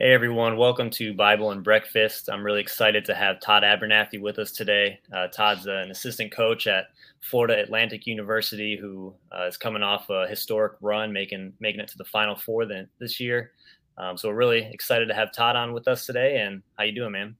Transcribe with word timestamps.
Hey 0.00 0.12
everyone, 0.12 0.56
welcome 0.56 0.90
to 0.90 1.14
Bible 1.14 1.52
and 1.52 1.62
Breakfast. 1.62 2.28
I'm 2.28 2.44
really 2.44 2.60
excited 2.60 3.04
to 3.04 3.14
have 3.14 3.38
Todd 3.38 3.62
Abernethy 3.62 4.18
with 4.18 4.40
us 4.40 4.50
today. 4.50 4.98
Uh, 5.14 5.28
Todd's 5.28 5.66
an 5.66 5.88
assistant 5.92 6.32
coach 6.32 6.66
at 6.66 6.86
Florida 7.20 7.62
Atlantic 7.62 8.04
University 8.04 8.76
who 8.76 9.14
uh, 9.30 9.46
is 9.46 9.56
coming 9.56 9.84
off 9.84 10.10
a 10.10 10.26
historic 10.26 10.72
run, 10.80 11.12
making 11.12 11.52
making 11.60 11.80
it 11.80 11.86
to 11.86 11.96
the 11.96 12.04
Final 12.04 12.34
Four 12.34 12.66
then, 12.66 12.88
this 12.98 13.20
year. 13.20 13.52
Um, 13.96 14.16
so 14.16 14.28
we're 14.28 14.34
really 14.34 14.68
excited 14.72 15.06
to 15.06 15.14
have 15.14 15.32
Todd 15.32 15.54
on 15.54 15.72
with 15.72 15.86
us 15.86 16.06
today. 16.06 16.40
And 16.40 16.60
how 16.76 16.82
you 16.82 16.92
doing, 16.92 17.12
man? 17.12 17.36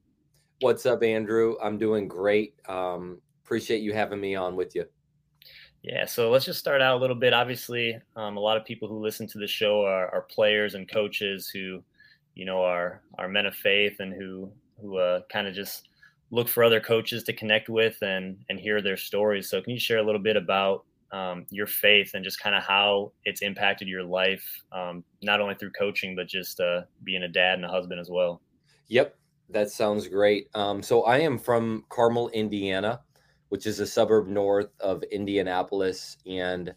What's 0.61 0.87
up, 0.87 1.03
Andrew? 1.03 1.57
I'm 1.61 1.77
doing 1.77 2.07
great. 2.07 2.55
Um, 2.69 3.21
appreciate 3.45 3.83
you 3.83 3.93
having 3.93 4.21
me 4.21 4.37
on 4.37 4.55
with 4.55 4.77
you. 4.77 4.85
Yeah, 5.83 6.07
so 6.07 6.31
let's 6.31 6.45
just 6.45 6.61
start 6.61 6.81
out 6.81 6.97
a 6.97 7.01
little 7.01 7.17
bit. 7.17 7.33
Obviously, 7.33 7.99
um, 8.15 8.37
a 8.37 8.41
lot 8.41 8.57
of 8.57 8.65
people 8.65 8.87
who 8.87 9.01
listen 9.01 9.27
to 9.27 9.39
the 9.39 9.49
show 9.49 9.83
are, 9.83 10.09
are 10.15 10.23
players 10.23 10.75
and 10.75 10.89
coaches 10.89 11.49
who 11.49 11.83
you 12.35 12.45
know 12.45 12.63
our 12.63 13.03
our 13.19 13.29
men 13.29 13.47
of 13.47 13.55
faith 13.55 13.97
and 14.01 14.13
who 14.13 14.51
who 14.81 14.99
uh, 14.99 15.21
kind 15.33 15.47
of 15.47 15.55
just 15.55 15.89
look 16.31 16.49
for 16.49 16.65
other 16.65 16.81
coaches 16.81 17.23
to 17.25 17.33
connect 17.33 17.69
with 17.69 17.97
and 18.03 18.39
and 18.49 18.59
hear 18.59 18.83
their 18.83 18.97
stories. 18.97 19.49
So 19.49 19.61
can 19.63 19.73
you 19.73 19.81
share 19.81 19.99
a 19.99 20.03
little 20.03 20.21
bit 20.21 20.37
about 20.37 20.85
um, 21.13 21.47
your 21.51 21.67
faith 21.67 22.11
and 22.15 22.25
just 22.25 22.41
kind 22.41 22.57
of 22.57 22.65
how 22.65 23.13
it's 23.25 23.41
impacted 23.41 23.87
your 23.87 24.03
life, 24.03 24.63
um, 24.73 25.05
not 25.23 25.41
only 25.41 25.55
through 25.55 25.71
coaching 25.71 26.17
but 26.17 26.27
just 26.27 26.59
uh, 26.61 26.83
being 27.05 27.23
a 27.23 27.29
dad 27.29 27.55
and 27.55 27.65
a 27.65 27.69
husband 27.69 28.01
as 28.01 28.11
well? 28.11 28.41
Yep, 28.89 29.17
that 29.51 29.71
sounds 29.71 30.09
great. 30.09 30.49
Um, 30.55 30.83
so 30.83 31.05
I 31.05 31.19
am 31.19 31.39
from 31.39 31.85
Carmel, 31.89 32.31
Indiana, 32.31 33.01
which 33.49 33.67
is 33.67 33.79
a 33.79 33.87
suburb 33.87 34.27
north 34.27 34.71
of 34.81 35.05
Indianapolis, 35.05 36.17
and 36.27 36.75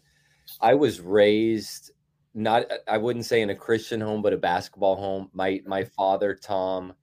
I 0.60 0.74
was 0.74 1.00
raised 1.00 1.90
not 2.34 2.64
I 2.86 2.98
wouldn't 2.98 3.26
say 3.26 3.42
in 3.42 3.50
a 3.50 3.54
Christian 3.54 4.00
home, 4.00 4.22
but 4.22 4.32
a 4.32 4.38
basketball 4.38 4.96
home. 4.96 5.30
My 5.32 5.60
my 5.66 5.84
father 5.84 6.34
Tom 6.34 6.94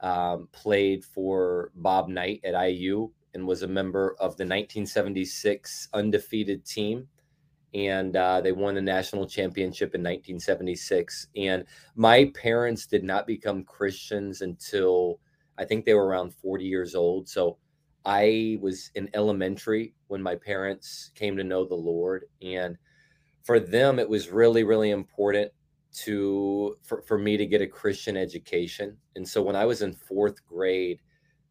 um, 0.00 0.48
played 0.52 1.04
for 1.04 1.70
Bob 1.74 2.08
Knight 2.08 2.40
at 2.44 2.60
IU 2.60 3.10
and 3.34 3.46
was 3.46 3.62
a 3.62 3.68
member 3.68 4.12
of 4.12 4.36
the 4.36 4.44
1976 4.44 5.88
undefeated 5.92 6.64
team, 6.64 7.06
and 7.74 8.16
uh, 8.16 8.40
they 8.40 8.52
won 8.52 8.74
the 8.74 8.80
national 8.80 9.26
championship 9.26 9.94
in 9.94 10.00
1976. 10.00 11.28
And 11.36 11.64
my 11.94 12.32
parents 12.34 12.86
did 12.86 13.04
not 13.04 13.26
become 13.26 13.64
Christians 13.64 14.40
until 14.40 15.20
I 15.58 15.64
think 15.64 15.84
they 15.84 15.94
were 15.94 16.06
around 16.06 16.34
40 16.34 16.64
years 16.64 16.94
old. 16.94 17.28
So 17.28 17.58
I 18.04 18.58
was 18.60 18.90
in 18.94 19.10
elementary 19.14 19.94
when 20.08 20.22
my 20.22 20.34
parents 20.34 21.10
came 21.14 21.36
to 21.36 21.44
know 21.44 21.64
the 21.64 21.74
Lord 21.74 22.24
and 22.40 22.76
for 23.42 23.60
them 23.60 23.98
it 23.98 24.08
was 24.08 24.30
really 24.30 24.64
really 24.64 24.90
important 24.90 25.50
to 25.92 26.76
for, 26.82 27.02
for 27.02 27.18
me 27.18 27.36
to 27.36 27.46
get 27.46 27.60
a 27.60 27.66
christian 27.66 28.16
education. 28.16 28.96
And 29.16 29.26
so 29.26 29.42
when 29.42 29.56
i 29.56 29.64
was 29.64 29.82
in 29.82 29.92
fourth 29.92 30.44
grade 30.46 31.00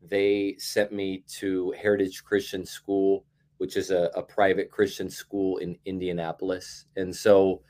they 0.02 0.56
sent 0.58 0.94
me 0.94 1.24
to 1.28 1.72
heritage 1.72 2.24
christian 2.24 2.66
school 2.66 3.26
which 3.58 3.76
is 3.76 3.92
a, 3.92 4.10
a 4.16 4.24
private 4.24 4.72
christian 4.72 5.10
school 5.10 5.58
in 5.58 5.78
indianapolis. 5.86 6.86
And 6.96 7.14
so 7.14 7.62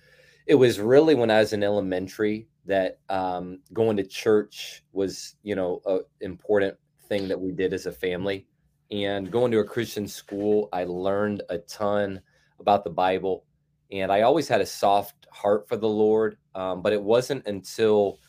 it 0.46 0.56
was 0.56 0.80
really 0.80 1.16
when 1.16 1.32
i 1.32 1.40
was 1.40 1.54
in 1.54 1.64
elementary 1.64 2.48
that 2.66 3.00
um, 3.10 3.60
going 3.74 3.98
to 3.98 4.04
church 4.04 4.84
was 4.92 5.36
you 5.42 5.56
know 5.56 5.82
an 5.86 6.02
important 6.22 6.76
thing 7.08 7.28
that 7.28 7.40
we 7.40 7.52
did 7.52 7.74
as 7.74 7.88
a 7.88 7.92
family. 7.92 8.46
And 8.92 9.32
going 9.32 9.52
to 9.52 9.60
a 9.60 9.66
christian 9.66 10.08
school 10.08 10.70
i 10.72 10.84
learned 10.84 11.42
a 11.50 11.58
ton 11.58 12.22
about 12.60 12.84
the 12.84 12.90
bible 12.92 13.46
and 13.92 14.12
I 14.12 14.22
always 14.22 14.48
had 14.48 14.62
a 14.62 14.66
soft 14.66 15.28
heart 15.32 15.68
for 15.68 15.78
the 15.78 15.88
Lord. 15.88 16.38
Um, 16.56 16.82
but 16.82 16.94
it 16.94 17.02
wasn't 17.02 17.46
until 17.48 18.20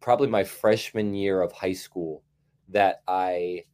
probably 0.00 0.28
my 0.28 0.44
freshman 0.44 1.14
year 1.14 1.42
of 1.42 1.52
high 1.52 1.72
school 1.72 2.22
that 2.68 3.02
I 3.08 3.64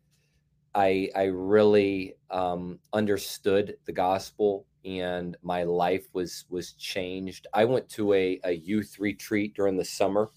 I 0.75 1.11
I 1.17 1.25
really 1.25 2.17
um, 2.31 2.79
understood 2.93 3.77
the 3.87 3.93
gospel 3.93 4.67
and 4.85 5.37
my 5.43 5.65
life 5.65 6.07
was 6.13 6.45
was 6.49 6.73
changed. 6.75 7.47
I 7.55 7.65
went 7.65 7.89
to 7.91 8.13
a, 8.15 8.41
a 8.45 8.53
youth 8.53 8.99
retreat 8.99 9.55
during 9.55 9.77
the 9.77 9.85
summer 9.85 10.31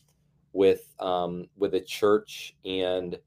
with 0.53 0.93
um, 0.99 1.47
with 1.57 1.75
a 1.75 1.81
church 1.81 2.55
and 2.65 3.17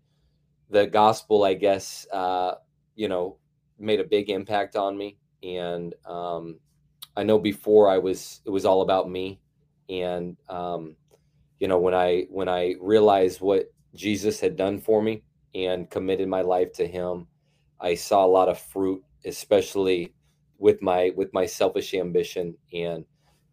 the 0.70 0.86
gospel. 0.86 1.44
I 1.44 1.54
guess 1.54 2.06
uh, 2.12 2.54
you 2.96 3.08
know 3.08 3.38
made 3.78 4.00
a 4.00 4.04
big 4.04 4.30
impact 4.30 4.76
on 4.76 4.96
me 4.96 5.18
and 5.42 5.94
um, 6.06 6.58
I 7.16 7.22
know 7.22 7.38
before 7.38 7.88
I 7.88 7.98
was 7.98 8.40
it 8.44 8.50
was 8.50 8.64
all 8.64 8.82
about 8.82 9.10
me, 9.10 9.40
and 9.88 10.36
um, 10.48 10.96
you 11.58 11.68
know 11.68 11.78
when 11.78 11.94
I 11.94 12.26
when 12.30 12.48
I 12.48 12.74
realized 12.80 13.40
what 13.40 13.72
Jesus 13.94 14.40
had 14.40 14.56
done 14.56 14.78
for 14.80 15.02
me 15.02 15.22
and 15.54 15.90
committed 15.90 16.28
my 16.28 16.42
life 16.42 16.72
to 16.74 16.86
Him, 16.86 17.26
I 17.80 17.94
saw 17.94 18.24
a 18.24 18.26
lot 18.26 18.48
of 18.48 18.58
fruit, 18.58 19.02
especially 19.24 20.14
with 20.58 20.82
my 20.82 21.12
with 21.16 21.32
my 21.32 21.46
selfish 21.46 21.94
ambition 21.94 22.56
and 22.72 23.04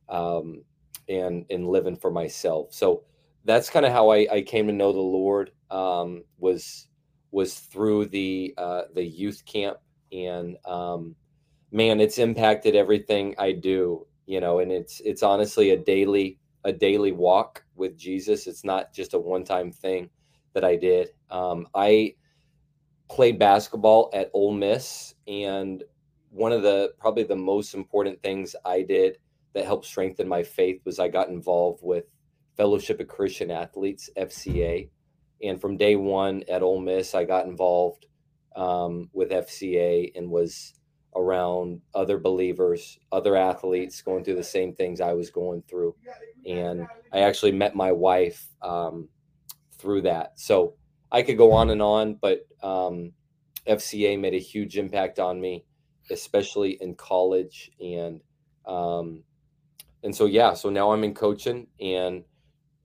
um, 0.10 0.64
and 1.10 1.46
and 1.50 1.68
living 1.68 1.96
for 1.96 2.12
myself. 2.12 2.74
So 2.74 3.04
that's 3.46 3.70
kind 3.70 3.86
of 3.86 3.92
how 3.92 4.10
I, 4.10 4.28
I 4.32 4.42
came 4.42 4.68
to 4.68 4.74
know 4.74 4.94
the 4.94 5.00
Lord. 5.00 5.52
Um, 5.70 6.24
was 6.38 6.88
was 7.32 7.56
through 7.56 8.08
the 8.08 8.54
uh, 8.58 8.84
the 8.94 9.04
youth 9.04 9.44
camp 9.46 9.78
and 10.12 10.58
um, 10.66 11.16
man, 11.72 12.00
it's 12.02 12.18
impacted 12.18 12.76
everything 12.76 13.36
I 13.38 13.54
do, 13.54 14.06
you 14.26 14.40
know, 14.40 14.60
and 14.60 14.72
it's 14.72 15.02
it's 15.02 15.24
honestly 15.24 15.72
a 15.72 15.78
daily 15.78 16.38
a 16.64 16.72
daily 16.72 17.12
walk 17.12 17.64
with 17.76 17.98
Jesus. 17.98 18.48
It's 18.48 18.64
not 18.64 18.94
just 18.94 19.14
a 19.14 19.20
one 19.20 19.44
time 19.44 19.72
thing 19.72 20.10
that 20.54 20.64
I 20.64 20.76
did. 20.76 21.10
Um, 21.30 21.68
I 21.74 22.16
played 23.10 23.40
basketball 23.40 24.10
at 24.14 24.30
Ole 24.34 24.54
Miss, 24.54 25.16
and 25.28 25.84
one 26.30 26.52
of 26.52 26.62
the 26.62 26.94
probably 27.00 27.24
the 27.24 27.36
most 27.36 27.74
important 27.74 28.22
things 28.22 28.56
I 28.66 28.82
did 28.84 29.18
that 29.54 29.66
helped 29.66 29.86
strengthen 29.86 30.28
my 30.28 30.44
faith 30.44 30.82
was 30.86 31.00
I 31.00 31.08
got 31.08 31.30
involved 31.30 31.82
with 31.84 32.06
Fellowship 32.56 33.00
of 33.00 33.08
Christian 33.08 33.50
Athletes 33.50 34.10
(FCA), 34.18 34.90
and 35.42 35.60
from 35.60 35.78
day 35.78 35.96
one 35.96 36.44
at 36.50 36.62
Ole 36.62 36.82
Miss, 36.82 37.16
I 37.16 37.24
got 37.24 37.46
involved 37.46 38.08
um, 38.56 39.10
with 39.14 39.32
FCA 39.32 40.12
and 40.16 40.30
was 40.30 40.74
around 41.16 41.82
other 41.94 42.18
believers, 42.18 43.00
other 43.12 43.36
athletes 43.36 44.02
going 44.02 44.24
through 44.24 44.36
the 44.36 44.44
same 44.44 44.74
things 44.74 45.02
I 45.02 45.14
was 45.14 45.30
going 45.30 45.64
through. 45.70 45.96
And 46.48 46.88
I 47.12 47.20
actually 47.20 47.52
met 47.52 47.76
my 47.76 47.92
wife 47.92 48.48
um, 48.62 49.10
through 49.78 50.04
that. 50.04 50.40
So 50.40 50.76
I 51.12 51.22
could 51.22 51.38
go 51.38 51.52
on 51.52 51.70
and 51.70 51.82
on, 51.82 52.16
but 52.16 52.48
um, 52.64 53.12
FCA 53.68 54.20
made 54.20 54.34
a 54.34 54.40
huge 54.40 54.78
impact 54.78 55.20
on 55.20 55.40
me, 55.42 55.66
especially 56.10 56.78
in 56.82 56.96
college. 56.96 57.72
And 57.80 58.22
um, 58.66 59.24
and 60.04 60.16
so 60.16 60.26
yeah, 60.26 60.54
so 60.54 60.70
now 60.70 60.92
I'm 60.92 61.04
in 61.04 61.14
coaching 61.14 61.68
and 61.80 62.24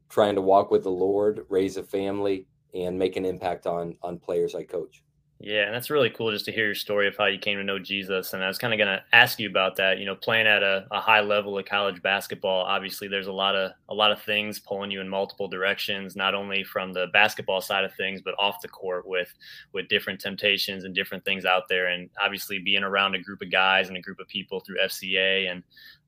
trying 0.09 0.35
to 0.35 0.41
walk 0.43 0.71
with 0.71 0.83
the 0.83 0.91
Lord, 0.91 1.47
raise 1.49 1.77
a 1.77 1.83
family, 1.83 2.47
and 2.75 2.99
make 2.99 3.17
an 3.17 3.25
impact 3.25 3.67
on 3.67 3.97
on 4.03 4.19
players 4.19 4.55
I 4.55 4.65
coach. 4.65 5.03
Yeah, 5.39 5.67
and 5.67 5.75
that's 5.75 5.91
really 5.91 6.09
cool 6.09 6.33
just 6.33 6.47
to 6.47 6.53
hear 6.53 6.65
your 6.65 6.75
story 6.75 7.07
of 7.07 7.17
how 7.17 7.27
you 7.27 7.39
came 7.39 7.59
to 7.59 7.65
know 7.65 7.79
Jesus. 7.79 8.33
And 8.33 8.43
I 8.43 8.49
was 8.49 8.57
kind 8.57 8.73
of 8.73 8.79
going 8.79 8.89
to 8.89 9.03
ask 9.13 9.39
you 9.39 9.51
about 9.51 9.77
that. 9.77 9.99
You 9.99 10.07
know, 10.07 10.15
playing 10.15 10.47
at 10.47 10.63
a, 10.63 10.87
a, 10.91 10.99
high 10.99 11.21
level 11.21 11.59
of 11.59 11.67
college 11.67 12.01
basketball, 12.01 12.65
obviously 12.65 13.07
there's 13.07 13.27
a 13.27 13.33
lot 13.33 13.55
of 13.55 13.73
a 13.91 13.95
lot 13.95 14.13
of 14.13 14.23
things 14.23 14.59
pulling 14.59 14.91
you 14.91 15.03
in 15.03 15.09
multiple 15.09 15.47
directions, 15.47 16.17
not 16.17 16.35
only 16.35 16.65
from 16.65 16.95
the 16.95 17.09
basketball 17.13 17.61
side 17.61 17.85
of 17.85 17.93
things, 17.95 18.23
but 18.23 18.35
off 18.39 18.63
the 18.63 18.69
court 18.69 19.07
with 19.07 19.29
with 19.75 19.89
different 19.89 20.21
temptations 20.21 20.85
and 20.85 20.95
different 20.95 21.23
things 21.27 21.45
out 21.45 21.65
there. 21.69 21.89
And 21.89 22.09
obviously 22.19 22.59
being 22.59 22.83
around 22.83 23.15
a 23.15 23.23
group 23.23 23.43
of 23.43 23.53
guys 23.53 23.89
and 23.89 23.97
a 23.99 24.03
group 24.03 24.21
of 24.21 24.29
people 24.29 24.61
through 24.61 24.79
FCA 24.83 25.51
and 25.51 25.63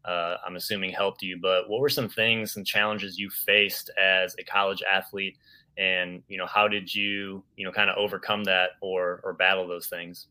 uh, 0.06 0.38
I'm 0.46 0.56
assuming 0.56 0.90
helped 0.90 1.22
you. 1.22 1.38
But 1.40 1.68
what 1.68 1.80
were 1.80 1.90
some 1.90 2.08
things 2.08 2.56
and 2.56 2.66
challenges 2.66 3.18
you 3.18 3.28
faced 3.28 3.90
as 3.98 4.34
a 4.38 4.44
college 4.44 4.82
athlete? 4.90 5.36
And 5.78 6.22
you 6.28 6.36
know 6.36 6.46
how 6.46 6.68
did 6.68 6.92
you 6.92 7.42
you 7.56 7.64
know 7.64 7.72
kind 7.72 7.88
of 7.88 7.96
overcome 7.96 8.44
that 8.44 8.70
or 8.80 9.20
or 9.24 9.32
battle 9.32 9.66
those 9.66 9.86
things? 9.86 10.26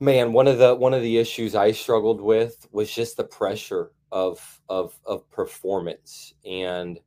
Man 0.00 0.32
one 0.32 0.48
of 0.48 0.58
the 0.58 0.74
one 0.74 0.94
of 0.94 1.02
the 1.02 1.18
issues 1.18 1.54
i 1.54 1.70
struggled 1.70 2.20
with 2.20 2.66
was 2.72 2.92
just 2.92 3.16
the 3.16 3.24
pressure 3.24 3.92
of 4.10 4.60
of 4.68 4.98
of 5.06 5.30
performance. 5.30 6.34
And 6.44 6.98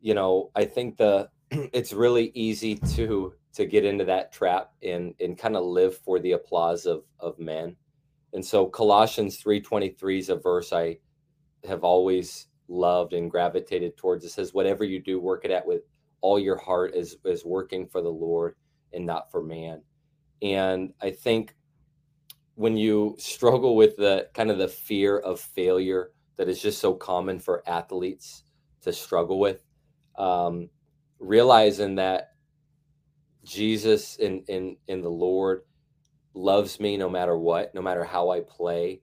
you 0.00 0.14
know 0.14 0.50
i 0.54 0.64
think 0.64 0.96
the 0.96 1.28
it's 1.50 1.92
really 1.92 2.30
easy 2.34 2.76
to 2.76 3.34
to 3.52 3.66
get 3.66 3.84
into 3.84 4.04
that 4.04 4.32
trap 4.32 4.72
and 4.82 5.14
and 5.20 5.38
kind 5.38 5.56
of 5.56 5.64
live 5.64 5.96
for 5.98 6.18
the 6.18 6.32
applause 6.32 6.86
of 6.86 7.04
of 7.20 7.38
men. 7.38 7.76
And 8.32 8.44
so 8.44 8.66
colossians 8.66 9.42
3.23 9.42 10.18
is 10.18 10.28
a 10.28 10.36
verse 10.36 10.72
i 10.72 10.98
have 11.66 11.84
always 11.84 12.46
loved 12.68 13.14
and 13.14 13.30
gravitated 13.30 13.96
towards. 13.96 14.24
It 14.24 14.30
says 14.30 14.54
whatever 14.54 14.84
you 14.84 15.00
do 15.00 15.20
work 15.20 15.44
it 15.44 15.50
at 15.50 15.66
with 15.66 15.82
all 16.20 16.38
your 16.38 16.56
heart 16.56 16.94
is 16.94 17.16
is 17.24 17.44
working 17.44 17.86
for 17.86 18.02
the 18.02 18.08
Lord 18.08 18.54
and 18.92 19.06
not 19.06 19.30
for 19.30 19.42
man. 19.42 19.82
And 20.42 20.92
I 21.00 21.10
think 21.10 21.54
when 22.54 22.76
you 22.76 23.14
struggle 23.18 23.76
with 23.76 23.96
the 23.96 24.28
kind 24.34 24.50
of 24.50 24.58
the 24.58 24.68
fear 24.68 25.18
of 25.18 25.40
failure 25.40 26.10
that 26.36 26.48
is 26.48 26.60
just 26.60 26.80
so 26.80 26.94
common 26.94 27.38
for 27.38 27.62
athletes 27.68 28.44
to 28.82 28.92
struggle 28.92 29.38
with, 29.38 29.64
um, 30.16 30.68
realizing 31.18 31.96
that 31.96 32.32
Jesus 33.44 34.16
in 34.16 34.42
in 34.48 34.76
in 34.88 35.02
the 35.02 35.10
Lord 35.10 35.62
loves 36.34 36.80
me 36.80 36.96
no 36.96 37.08
matter 37.08 37.36
what, 37.36 37.74
no 37.74 37.82
matter 37.82 38.04
how 38.04 38.30
I 38.30 38.40
play. 38.40 39.00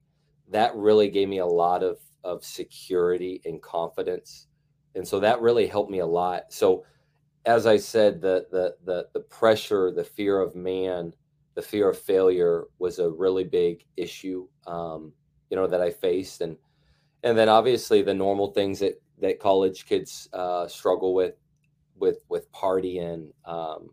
That 0.50 0.76
really 0.76 1.10
gave 1.10 1.28
me 1.30 1.40
a 1.40 1.46
lot 1.46 1.84
of 1.84 1.98
of 2.24 2.44
security 2.44 3.42
and 3.46 3.62
confidence. 3.62 4.48
And 4.96 5.08
so 5.08 5.20
that 5.20 5.42
really 5.42 5.68
helped 5.68 5.92
me 5.92 6.00
a 6.00 6.06
lot. 6.06 6.44
So 6.50 6.86
as 7.46 7.66
I 7.66 7.78
said, 7.78 8.22
the 8.22 8.48
the 8.52 8.76
the 8.86 9.08
the 9.14 9.20
pressure, 9.20 9.92
the 9.92 10.04
fear 10.04 10.40
of 10.40 10.56
man, 10.56 11.14
the 11.54 11.62
fear 11.62 11.90
of 11.90 11.98
failure 11.98 12.66
was 12.80 13.00
a 13.00 13.10
really 13.10 13.44
big 13.44 13.86
issue, 13.98 14.48
um, 14.68 15.14
you 15.50 15.58
know, 15.58 15.68
that 15.68 15.82
I 15.82 15.92
faced, 15.92 16.42
and 16.42 16.58
and 17.24 17.38
then 17.38 17.50
obviously 17.50 18.02
the 18.02 18.14
normal 18.14 18.52
things 18.52 18.80
that 18.80 19.02
that 19.22 19.40
college 19.40 19.86
kids 19.86 20.28
uh, 20.34 20.68
struggle 20.68 21.14
with, 21.14 21.36
with 21.98 22.26
with 22.30 22.52
partying, 22.52 23.30
um, 23.46 23.90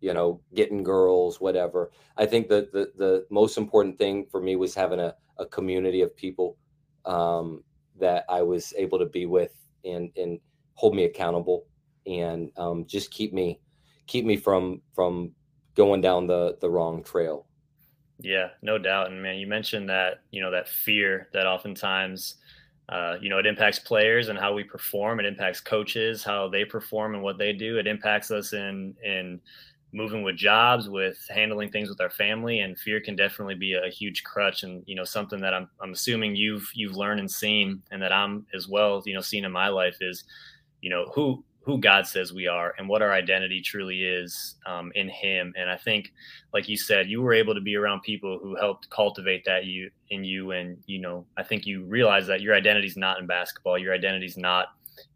you 0.00 0.14
know, 0.14 0.40
getting 0.54 0.82
girls, 0.82 1.40
whatever. 1.40 1.90
I 2.16 2.26
think 2.26 2.48
that 2.48 2.72
the 2.72 2.90
the 2.96 3.26
most 3.30 3.58
important 3.58 3.98
thing 3.98 4.26
for 4.30 4.40
me 4.40 4.56
was 4.56 4.74
having 4.74 5.00
a, 5.00 5.14
a 5.38 5.46
community 5.46 6.00
of 6.00 6.16
people 6.16 6.56
um, 7.04 7.62
that 8.00 8.24
I 8.28 8.42
was 8.42 8.72
able 8.78 8.98
to 8.98 9.06
be 9.06 9.26
with 9.26 9.52
and 9.84 10.10
and 10.16 10.40
hold 10.74 10.94
me 10.96 11.04
accountable 11.04 11.66
and 12.06 12.50
um, 12.56 12.86
just 12.86 13.10
keep 13.10 13.32
me 13.32 13.60
keep 14.06 14.24
me 14.24 14.36
from 14.36 14.82
from 14.94 15.32
going 15.74 16.00
down 16.00 16.26
the 16.26 16.56
the 16.60 16.70
wrong 16.70 17.02
trail. 17.02 17.46
Yeah, 18.20 18.48
no 18.62 18.78
doubt. 18.78 19.10
And 19.10 19.22
man, 19.22 19.36
you 19.36 19.46
mentioned 19.46 19.88
that 19.88 20.22
you 20.30 20.40
know 20.40 20.50
that 20.50 20.68
fear 20.68 21.28
that 21.32 21.46
oftentimes 21.46 22.36
uh, 22.88 23.16
you 23.20 23.28
know 23.28 23.38
it 23.38 23.46
impacts 23.46 23.78
players 23.78 24.28
and 24.28 24.38
how 24.38 24.52
we 24.54 24.64
perform. 24.64 25.20
It 25.20 25.26
impacts 25.26 25.60
coaches 25.60 26.22
how 26.22 26.48
they 26.48 26.64
perform 26.64 27.14
and 27.14 27.22
what 27.22 27.38
they 27.38 27.52
do. 27.52 27.78
It 27.78 27.86
impacts 27.86 28.30
us 28.30 28.52
in 28.52 28.94
in 29.02 29.40
moving 29.92 30.24
with 30.24 30.36
jobs, 30.36 30.88
with 30.88 31.24
handling 31.30 31.70
things 31.70 31.88
with 31.88 32.00
our 32.00 32.10
family, 32.10 32.60
and 32.60 32.78
fear 32.78 33.00
can 33.00 33.14
definitely 33.14 33.54
be 33.54 33.74
a 33.74 33.88
huge 33.88 34.22
crutch. 34.24 34.62
And 34.62 34.84
you 34.86 34.94
know 34.94 35.04
something 35.04 35.40
that 35.40 35.54
I'm 35.54 35.68
I'm 35.80 35.92
assuming 35.92 36.36
you've 36.36 36.68
you've 36.74 36.96
learned 36.96 37.20
and 37.20 37.30
seen, 37.30 37.82
and 37.90 38.00
that 38.00 38.12
I'm 38.12 38.46
as 38.54 38.68
well 38.68 39.02
you 39.04 39.14
know 39.14 39.20
seen 39.20 39.44
in 39.44 39.52
my 39.52 39.68
life 39.68 39.96
is 40.00 40.24
you 40.82 40.90
know 40.90 41.10
who 41.14 41.44
who 41.64 41.78
God 41.78 42.06
says 42.06 42.32
we 42.32 42.46
are 42.46 42.74
and 42.78 42.88
what 42.88 43.00
our 43.00 43.12
identity 43.12 43.60
truly 43.62 44.02
is 44.02 44.56
um, 44.66 44.92
in 44.94 45.08
Him. 45.08 45.54
And 45.56 45.70
I 45.70 45.76
think, 45.76 46.12
like 46.52 46.68
you 46.68 46.76
said, 46.76 47.08
you 47.08 47.22
were 47.22 47.32
able 47.32 47.54
to 47.54 47.60
be 47.60 47.76
around 47.76 48.02
people 48.02 48.38
who 48.42 48.54
helped 48.54 48.90
cultivate 48.90 49.44
that 49.46 49.64
you 49.64 49.90
in 50.10 50.24
you. 50.24 50.50
And 50.50 50.76
you 50.86 51.00
know, 51.00 51.24
I 51.36 51.42
think 51.42 51.66
you 51.66 51.84
realize 51.84 52.26
that 52.26 52.42
your 52.42 52.54
identity 52.54 52.86
is 52.86 52.96
not 52.96 53.18
in 53.18 53.26
basketball. 53.26 53.78
Your 53.78 53.94
identity 53.94 54.26
is 54.26 54.36
not 54.36 54.68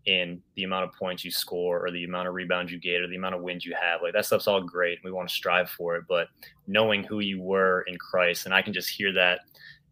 in 0.07 0.41
the 0.57 0.65
amount 0.65 0.85
of 0.85 0.93
points 0.95 1.25
you 1.25 1.31
score 1.31 1.85
or 1.85 1.91
the 1.91 2.05
amount 2.05 2.27
of 2.27 2.35
rebounds 2.35 2.73
you 2.73 2.79
get 2.79 3.03
or 3.03 3.09
the 3.09 3.17
amount 3.17 3.35
of 3.35 3.43
wins 3.43 3.65
you 3.65 3.77
have. 3.81 4.01
Like 4.03 4.15
that 4.15 4.25
stuff's 4.25 4.49
all 4.49 4.63
great. 4.63 4.99
We 5.05 5.13
want 5.13 5.29
to 5.29 5.35
strive 5.35 5.71
for 5.71 5.97
it, 5.97 6.05
but 6.09 6.29
knowing 6.67 7.05
who 7.05 7.21
you 7.21 7.41
were 7.41 7.83
in 7.83 7.99
Christ, 7.99 8.47
and 8.47 8.55
I 8.55 8.63
can 8.63 8.73
just 8.73 8.89
hear 8.89 9.13
that, 9.13 9.41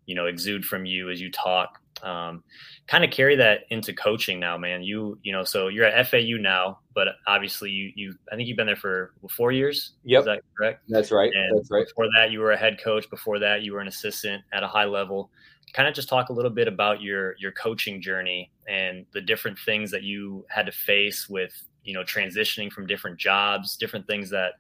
you 0.06 0.14
know, 0.14 0.26
exude 0.26 0.64
from 0.64 0.86
you 0.86 1.10
as 1.10 1.20
you 1.20 1.30
talk 1.30 1.80
um, 2.02 2.42
kind 2.86 3.04
of 3.04 3.10
carry 3.10 3.36
that 3.36 3.60
into 3.70 3.92
coaching 3.92 4.38
now, 4.38 4.56
man. 4.58 4.82
You 4.82 5.18
you 5.22 5.32
know, 5.32 5.44
so 5.44 5.68
you're 5.68 5.84
at 5.84 6.06
FAU 6.08 6.36
now, 6.38 6.80
but 6.94 7.08
obviously 7.26 7.70
you 7.70 7.92
you 7.94 8.14
I 8.32 8.36
think 8.36 8.48
you've 8.48 8.56
been 8.56 8.66
there 8.66 8.76
for 8.76 9.12
four 9.30 9.52
years. 9.52 9.92
Yep, 10.04 10.20
is 10.20 10.26
that 10.26 10.40
correct? 10.56 10.82
That's 10.88 11.10
right. 11.10 11.32
And 11.32 11.58
That's 11.58 11.70
right. 11.70 11.86
Before 11.86 12.08
that, 12.16 12.30
you 12.30 12.40
were 12.40 12.52
a 12.52 12.56
head 12.56 12.78
coach. 12.82 13.08
Before 13.10 13.38
that, 13.38 13.62
you 13.62 13.72
were 13.72 13.80
an 13.80 13.88
assistant 13.88 14.42
at 14.52 14.62
a 14.62 14.68
high 14.68 14.84
level. 14.84 15.30
Kind 15.72 15.88
of 15.88 15.94
just 15.94 16.08
talk 16.08 16.28
a 16.28 16.32
little 16.32 16.50
bit 16.50 16.68
about 16.68 17.00
your 17.00 17.34
your 17.38 17.52
coaching 17.52 18.00
journey 18.00 18.50
and 18.68 19.06
the 19.12 19.20
different 19.20 19.58
things 19.58 19.90
that 19.90 20.02
you 20.02 20.44
had 20.48 20.66
to 20.66 20.72
face 20.72 21.28
with 21.28 21.52
you 21.84 21.94
know 21.94 22.02
transitioning 22.02 22.70
from 22.70 22.86
different 22.86 23.18
jobs, 23.18 23.76
different 23.76 24.06
things 24.06 24.30
that 24.30 24.54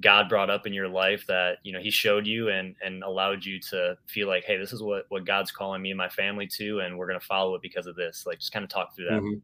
God 0.00 0.28
brought 0.28 0.50
up 0.50 0.66
in 0.66 0.72
your 0.72 0.88
life 0.88 1.26
that 1.26 1.58
you 1.62 1.72
know 1.72 1.80
He 1.80 1.90
showed 1.90 2.26
you 2.26 2.48
and 2.48 2.74
and 2.84 3.02
allowed 3.02 3.44
you 3.44 3.60
to 3.70 3.96
feel 4.06 4.28
like, 4.28 4.44
hey, 4.44 4.56
this 4.56 4.72
is 4.72 4.82
what 4.82 5.06
what 5.08 5.24
God's 5.24 5.50
calling 5.50 5.82
me 5.82 5.90
and 5.90 5.98
my 5.98 6.08
family 6.08 6.46
to, 6.58 6.80
and 6.80 6.96
we're 6.96 7.12
to 7.12 7.20
follow 7.20 7.54
it 7.54 7.62
because 7.62 7.86
of 7.86 7.96
this. 7.96 8.24
Like, 8.26 8.38
just 8.38 8.52
kind 8.52 8.64
of 8.64 8.70
talk 8.70 8.94
through 8.94 9.06
that. 9.06 9.20
Mm-hmm. 9.20 9.38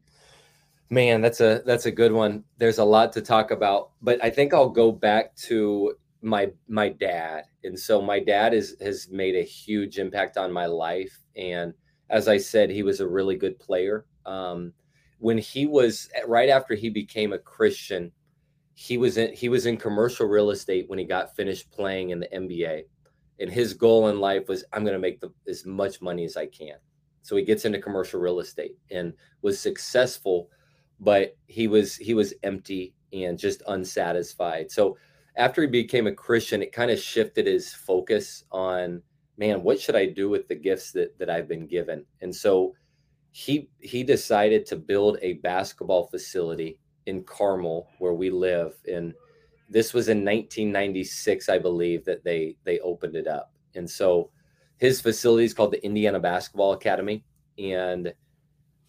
Man, 0.89 1.21
that's 1.21 1.41
a 1.41 1.61
that's 1.65 1.85
a 1.85 1.91
good 1.91 2.11
one. 2.11 2.43
There's 2.57 2.77
a 2.77 2.83
lot 2.83 3.11
to 3.13 3.21
talk 3.21 3.51
about, 3.51 3.91
but 4.01 4.23
I 4.23 4.29
think 4.29 4.53
I'll 4.53 4.69
go 4.69 4.91
back 4.91 5.35
to 5.47 5.95
my 6.21 6.51
my 6.67 6.89
dad. 6.89 7.43
And 7.63 7.77
so 7.77 8.01
my 8.01 8.19
dad 8.19 8.53
is 8.53 8.75
has 8.81 9.09
made 9.09 9.35
a 9.35 9.43
huge 9.43 9.99
impact 9.99 10.37
on 10.37 10.51
my 10.51 10.65
life. 10.65 11.17
And 11.35 11.73
as 12.09 12.27
I 12.27 12.37
said, 12.37 12.69
he 12.69 12.83
was 12.83 13.01
a 13.01 13.07
really 13.07 13.35
good 13.35 13.59
player. 13.59 14.05
Um, 14.25 14.73
when 15.19 15.37
he 15.37 15.65
was 15.65 16.09
right 16.25 16.49
after 16.49 16.75
he 16.75 16.89
became 16.89 17.33
a 17.33 17.39
Christian, 17.39 18.11
he 18.79 18.95
was 18.95 19.17
in 19.17 19.33
he 19.33 19.49
was 19.49 19.65
in 19.65 19.75
commercial 19.75 20.27
real 20.27 20.51
estate 20.51 20.87
when 20.87 20.99
he 20.99 21.05
got 21.05 21.35
finished 21.35 21.71
playing 21.71 22.11
in 22.11 22.19
the 22.19 22.27
NBA. 22.27 22.83
And 23.39 23.49
his 23.49 23.73
goal 23.73 24.09
in 24.09 24.19
life 24.19 24.47
was 24.47 24.63
I'm 24.71 24.83
going 24.83 24.93
to 24.93 24.99
make 24.99 25.19
the, 25.19 25.33
as 25.47 25.65
much 25.65 25.99
money 25.99 26.25
as 26.25 26.37
I 26.37 26.45
can. 26.45 26.75
So 27.23 27.35
he 27.35 27.43
gets 27.43 27.65
into 27.65 27.81
commercial 27.81 28.19
real 28.19 28.39
estate 28.39 28.75
and 28.91 29.13
was 29.41 29.59
successful, 29.59 30.51
but 30.99 31.35
he 31.47 31.67
was 31.67 31.95
he 31.95 32.13
was 32.13 32.35
empty 32.43 32.93
and 33.11 33.39
just 33.39 33.63
unsatisfied. 33.67 34.71
So 34.71 34.95
after 35.37 35.63
he 35.63 35.67
became 35.67 36.05
a 36.05 36.13
Christian, 36.13 36.61
it 36.61 36.71
kind 36.71 36.91
of 36.91 36.99
shifted 36.99 37.47
his 37.47 37.73
focus 37.73 38.43
on 38.51 39.01
man, 39.39 39.63
what 39.63 39.79
should 39.79 39.95
I 39.95 40.05
do 40.05 40.29
with 40.29 40.47
the 40.47 40.55
gifts 40.55 40.91
that 40.91 41.17
that 41.17 41.31
I've 41.31 41.47
been 41.47 41.65
given? 41.65 42.05
And 42.21 42.33
so 42.33 42.75
he 43.31 43.71
he 43.79 44.03
decided 44.03 44.67
to 44.67 44.75
build 44.75 45.17
a 45.23 45.33
basketball 45.33 46.05
facility 46.05 46.79
in 47.07 47.23
Carmel, 47.23 47.89
where 47.99 48.13
we 48.13 48.29
live. 48.29 48.75
And 48.85 49.13
this 49.69 49.93
was 49.93 50.09
in 50.09 50.19
1996, 50.19 51.49
I 51.49 51.57
believe, 51.57 52.05
that 52.05 52.23
they 52.23 52.57
they 52.63 52.79
opened 52.79 53.15
it 53.15 53.27
up. 53.27 53.51
And 53.75 53.89
so 53.89 54.29
his 54.77 55.01
facility 55.01 55.45
is 55.45 55.53
called 55.53 55.71
the 55.71 55.83
Indiana 55.83 56.19
Basketball 56.19 56.73
Academy. 56.73 57.23
And 57.57 58.13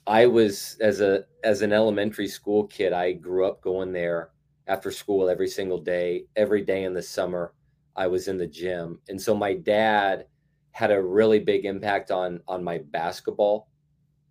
I 0.06 0.26
was 0.26 0.76
as 0.80 1.00
a 1.00 1.24
as 1.44 1.62
an 1.62 1.72
elementary 1.72 2.28
school 2.28 2.66
kid, 2.66 2.92
I 2.92 3.12
grew 3.12 3.46
up 3.46 3.62
going 3.62 3.92
there 3.92 4.30
after 4.66 4.90
school 4.90 5.30
every 5.30 5.48
single 5.48 5.78
day, 5.78 6.26
every 6.36 6.62
day 6.62 6.84
in 6.84 6.92
the 6.92 7.02
summer. 7.02 7.54
I 7.96 8.06
was 8.08 8.28
in 8.28 8.38
the 8.38 8.46
gym. 8.46 9.00
And 9.08 9.20
so 9.20 9.34
my 9.34 9.54
dad 9.54 10.26
had 10.72 10.90
a 10.90 11.02
really 11.02 11.38
big 11.38 11.64
impact 11.64 12.10
on 12.10 12.40
on 12.48 12.64
my 12.64 12.78
basketball. 12.78 13.68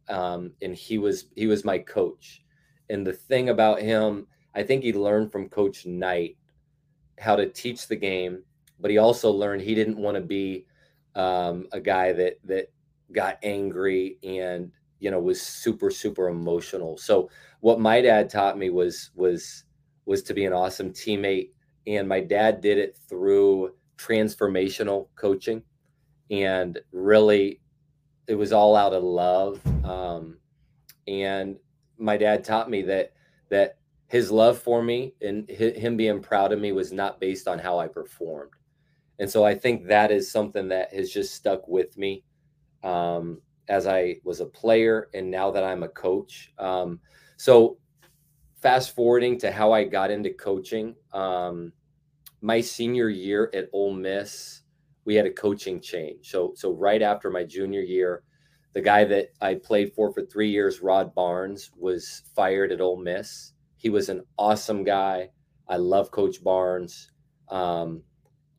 Um, 0.09 0.53
and 0.61 0.75
he 0.75 0.97
was 0.97 1.25
he 1.35 1.47
was 1.47 1.63
my 1.63 1.77
coach 1.79 2.43
and 2.89 3.05
the 3.05 3.13
thing 3.13 3.49
about 3.49 3.81
him, 3.81 4.27
I 4.55 4.63
think 4.63 4.83
he 4.83 4.93
learned 4.93 5.31
from 5.31 5.49
Coach 5.49 5.85
Knight 5.85 6.37
how 7.19 7.35
to 7.35 7.49
teach 7.49 7.87
the 7.87 7.95
game, 7.95 8.43
but 8.79 8.91
he 8.91 8.97
also 8.97 9.31
learned 9.31 9.61
he 9.61 9.75
didn't 9.75 9.97
want 9.97 10.15
to 10.15 10.21
be 10.21 10.65
um, 11.15 11.67
a 11.71 11.79
guy 11.79 12.13
that 12.13 12.37
that 12.45 12.71
got 13.11 13.39
angry 13.41 14.17
and 14.23 14.71
you 14.99 15.11
know 15.11 15.19
was 15.19 15.41
super 15.41 15.89
super 15.89 16.29
emotional. 16.29 16.97
So 16.97 17.29
what 17.61 17.79
my 17.79 18.01
dad 18.01 18.29
taught 18.29 18.57
me 18.57 18.69
was 18.69 19.11
was 19.15 19.63
was 20.05 20.23
to 20.23 20.33
be 20.33 20.45
an 20.45 20.53
awesome 20.53 20.91
teammate, 20.91 21.49
and 21.85 22.07
my 22.07 22.21
dad 22.21 22.61
did 22.61 22.77
it 22.77 22.97
through 23.09 23.73
transformational 23.97 25.07
coaching, 25.15 25.63
and 26.29 26.79
really 26.91 27.59
it 28.27 28.35
was 28.35 28.51
all 28.51 28.75
out 28.75 28.93
of 28.93 29.03
love. 29.03 29.59
Um, 29.85 30.37
and 31.07 31.57
my 31.97 32.17
dad 32.17 32.43
taught 32.43 32.69
me 32.69 32.81
that 32.83 33.13
that 33.49 33.77
his 34.07 34.31
love 34.31 34.57
for 34.57 34.81
me 34.81 35.13
and 35.21 35.49
him 35.49 35.97
being 35.97 36.21
proud 36.21 36.51
of 36.53 36.59
me 36.59 36.71
was 36.71 36.91
not 36.91 37.19
based 37.19 37.47
on 37.47 37.59
how 37.59 37.77
I 37.77 37.87
performed. 37.87 38.51
And 39.19 39.29
so 39.29 39.43
I 39.43 39.55
think 39.55 39.87
that 39.87 40.11
is 40.11 40.31
something 40.31 40.69
that 40.69 40.93
has 40.93 41.11
just 41.11 41.33
stuck 41.33 41.67
with 41.67 41.97
me 41.97 42.23
um, 42.83 43.41
as 43.67 43.85
I 43.85 44.17
was 44.23 44.39
a 44.39 44.45
player 44.45 45.09
and 45.13 45.29
now 45.29 45.51
that 45.51 45.63
I'm 45.63 45.83
a 45.83 45.89
coach. 45.89 46.53
Um, 46.57 46.99
so 47.35 47.77
fast 48.61 48.95
forwarding 48.95 49.37
to 49.39 49.51
how 49.51 49.71
I 49.71 49.83
got 49.83 50.11
into 50.11 50.29
coaching, 50.29 50.95
um, 51.13 51.73
my 52.41 52.61
senior 52.61 53.09
year 53.09 53.51
at 53.53 53.67
Ole 53.73 53.93
Miss, 53.93 54.61
we 55.05 55.15
had 55.15 55.25
a 55.25 55.31
coaching 55.31 55.81
change. 55.81 56.29
So 56.29 56.53
so 56.55 56.71
right 56.71 57.01
after 57.01 57.29
my 57.29 57.43
junior 57.43 57.81
year, 57.81 58.23
the 58.73 58.81
guy 58.81 59.05
that 59.05 59.29
I 59.41 59.55
played 59.55 59.93
for 59.93 60.11
for 60.13 60.25
three 60.25 60.49
years, 60.49 60.81
Rod 60.81 61.15
Barnes, 61.15 61.71
was 61.77 62.23
fired 62.35 62.71
at 62.71 62.81
Ole 62.81 62.97
Miss. 62.97 63.53
He 63.75 63.89
was 63.89 64.09
an 64.09 64.23
awesome 64.37 64.83
guy. 64.83 65.29
I 65.67 65.77
love 65.77 66.11
Coach 66.11 66.43
Barnes. 66.43 67.11
Um, 67.49 68.03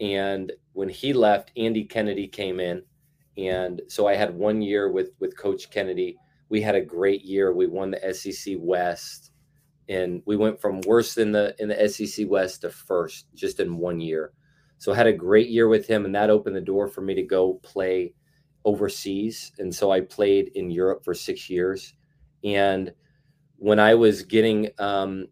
and 0.00 0.52
when 0.72 0.88
he 0.88 1.12
left, 1.12 1.52
Andy 1.56 1.84
Kennedy 1.84 2.28
came 2.28 2.60
in, 2.60 2.82
and 3.36 3.82
so 3.88 4.06
I 4.06 4.14
had 4.14 4.34
one 4.34 4.62
year 4.62 4.90
with 4.90 5.10
with 5.18 5.36
Coach 5.36 5.70
Kennedy. 5.70 6.16
We 6.48 6.62
had 6.62 6.74
a 6.74 6.80
great 6.80 7.22
year. 7.24 7.52
We 7.52 7.66
won 7.66 7.90
the 7.90 8.14
SEC 8.14 8.56
West, 8.58 9.32
and 9.88 10.22
we 10.24 10.36
went 10.36 10.60
from 10.60 10.80
worst 10.82 11.18
in 11.18 11.32
the 11.32 11.54
in 11.58 11.68
the 11.68 11.88
SEC 11.88 12.26
West 12.28 12.62
to 12.62 12.70
first 12.70 13.26
just 13.34 13.60
in 13.60 13.76
one 13.76 14.00
year. 14.00 14.32
So 14.78 14.92
I 14.92 14.96
had 14.96 15.08
a 15.08 15.12
great 15.12 15.48
year 15.48 15.68
with 15.68 15.88
him, 15.88 16.04
and 16.04 16.14
that 16.14 16.30
opened 16.30 16.54
the 16.54 16.60
door 16.60 16.86
for 16.86 17.00
me 17.00 17.14
to 17.14 17.22
go 17.22 17.54
play 17.64 18.14
overseas. 18.68 19.52
And 19.58 19.75
so 19.75 19.90
I 19.90 20.02
played 20.02 20.50
in 20.54 20.70
Europe 20.70 21.02
for 21.02 21.14
six 21.14 21.48
years. 21.48 21.94
And 22.44 22.92
when 23.56 23.80
I 23.80 23.94
was 23.94 24.22
getting, 24.22 24.68
um, 24.78 25.28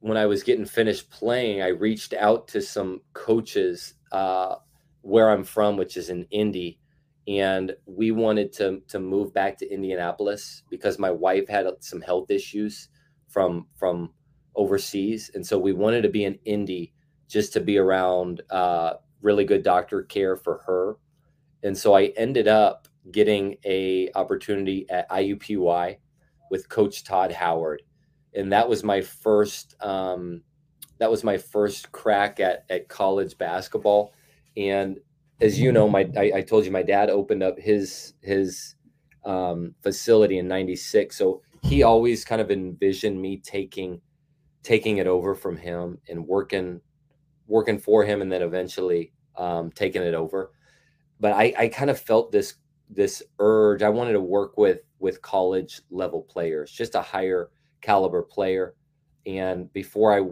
when 0.00 0.18
I 0.18 0.26
was 0.26 0.42
getting 0.42 0.66
finished 0.66 1.08
playing, 1.08 1.62
I 1.62 1.68
reached 1.68 2.12
out 2.12 2.46
to 2.48 2.60
some 2.60 3.00
coaches 3.14 3.94
uh, 4.12 4.56
where 5.00 5.30
I'm 5.30 5.42
from, 5.42 5.78
which 5.78 5.96
is 5.96 6.10
in 6.10 6.26
Indy, 6.30 6.78
and 7.26 7.74
we 7.86 8.10
wanted 8.10 8.52
to 8.58 8.82
to 8.88 8.98
move 8.98 9.32
back 9.32 9.56
to 9.58 9.72
Indianapolis 9.72 10.62
because 10.68 10.98
my 10.98 11.10
wife 11.10 11.48
had 11.48 11.66
some 11.80 12.02
health 12.02 12.30
issues 12.30 12.90
from 13.28 13.66
from 13.74 14.12
overseas, 14.54 15.30
and 15.34 15.44
so 15.46 15.58
we 15.58 15.72
wanted 15.72 16.02
to 16.02 16.10
be 16.10 16.24
in 16.24 16.38
Indy 16.44 16.92
just 17.26 17.54
to 17.54 17.60
be 17.60 17.78
around 17.78 18.42
uh, 18.50 18.92
really 19.22 19.44
good 19.44 19.62
doctor 19.62 20.02
care 20.02 20.36
for 20.36 20.58
her. 20.66 20.96
And 21.64 21.76
so 21.76 21.94
I 21.94 22.12
ended 22.16 22.46
up 22.46 22.88
getting 23.10 23.56
a 23.64 24.10
opportunity 24.14 24.86
at 24.90 25.10
IUPUI 25.10 25.96
with 26.50 26.68
Coach 26.68 27.04
Todd 27.04 27.32
Howard, 27.32 27.82
and 28.34 28.52
that 28.52 28.68
was 28.68 28.84
my 28.84 29.00
first 29.00 29.74
um, 29.80 30.42
that 30.98 31.10
was 31.10 31.24
my 31.24 31.38
first 31.38 31.90
crack 31.90 32.38
at 32.38 32.66
at 32.68 32.88
college 32.88 33.36
basketball. 33.38 34.12
And 34.56 34.98
as 35.40 35.58
you 35.58 35.72
know, 35.72 35.88
my 35.88 36.08
I, 36.16 36.32
I 36.36 36.40
told 36.42 36.66
you 36.66 36.70
my 36.70 36.82
dad 36.82 37.08
opened 37.10 37.42
up 37.42 37.58
his 37.58 38.12
his 38.20 38.74
um, 39.24 39.74
facility 39.82 40.38
in 40.38 40.46
'96, 40.46 41.16
so 41.16 41.40
he 41.62 41.82
always 41.82 42.26
kind 42.26 42.42
of 42.42 42.50
envisioned 42.50 43.20
me 43.20 43.38
taking 43.38 44.02
taking 44.62 44.98
it 44.98 45.06
over 45.06 45.34
from 45.34 45.56
him 45.56 45.98
and 46.08 46.26
working 46.26 46.82
working 47.46 47.78
for 47.78 48.04
him, 48.04 48.20
and 48.20 48.30
then 48.30 48.42
eventually 48.42 49.12
um, 49.36 49.70
taking 49.70 50.02
it 50.02 50.14
over. 50.14 50.50
But 51.20 51.32
I, 51.32 51.54
I 51.58 51.68
kind 51.68 51.90
of 51.90 52.00
felt 52.00 52.32
this 52.32 52.54
this 52.90 53.22
urge. 53.38 53.82
I 53.82 53.88
wanted 53.88 54.12
to 54.12 54.20
work 54.20 54.56
with 54.56 54.80
with 54.98 55.22
college 55.22 55.80
level 55.90 56.22
players, 56.22 56.70
just 56.70 56.94
a 56.94 57.02
higher 57.02 57.50
caliber 57.80 58.22
player. 58.22 58.74
And 59.26 59.72
before 59.72 60.12
I 60.12 60.22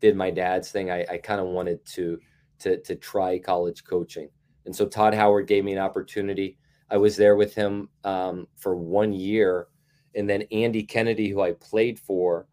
did 0.00 0.16
my 0.16 0.30
dad's 0.30 0.70
thing, 0.70 0.90
I, 0.90 1.06
I 1.10 1.18
kind 1.18 1.40
of 1.40 1.48
wanted 1.48 1.84
to 1.86 2.18
to 2.60 2.80
to 2.82 2.96
try 2.96 3.38
college 3.38 3.84
coaching. 3.84 4.28
And 4.64 4.74
so 4.74 4.86
Todd 4.86 5.14
Howard 5.14 5.46
gave 5.46 5.64
me 5.64 5.72
an 5.72 5.78
opportunity. 5.78 6.58
I 6.90 6.96
was 6.96 7.16
there 7.16 7.36
with 7.36 7.54
him 7.54 7.88
um, 8.04 8.46
for 8.56 8.76
one 8.76 9.12
year, 9.12 9.68
and 10.14 10.28
then 10.28 10.42
Andy 10.52 10.82
Kennedy, 10.82 11.28
who 11.28 11.40
I 11.40 11.52
played 11.52 11.98
for 11.98 12.46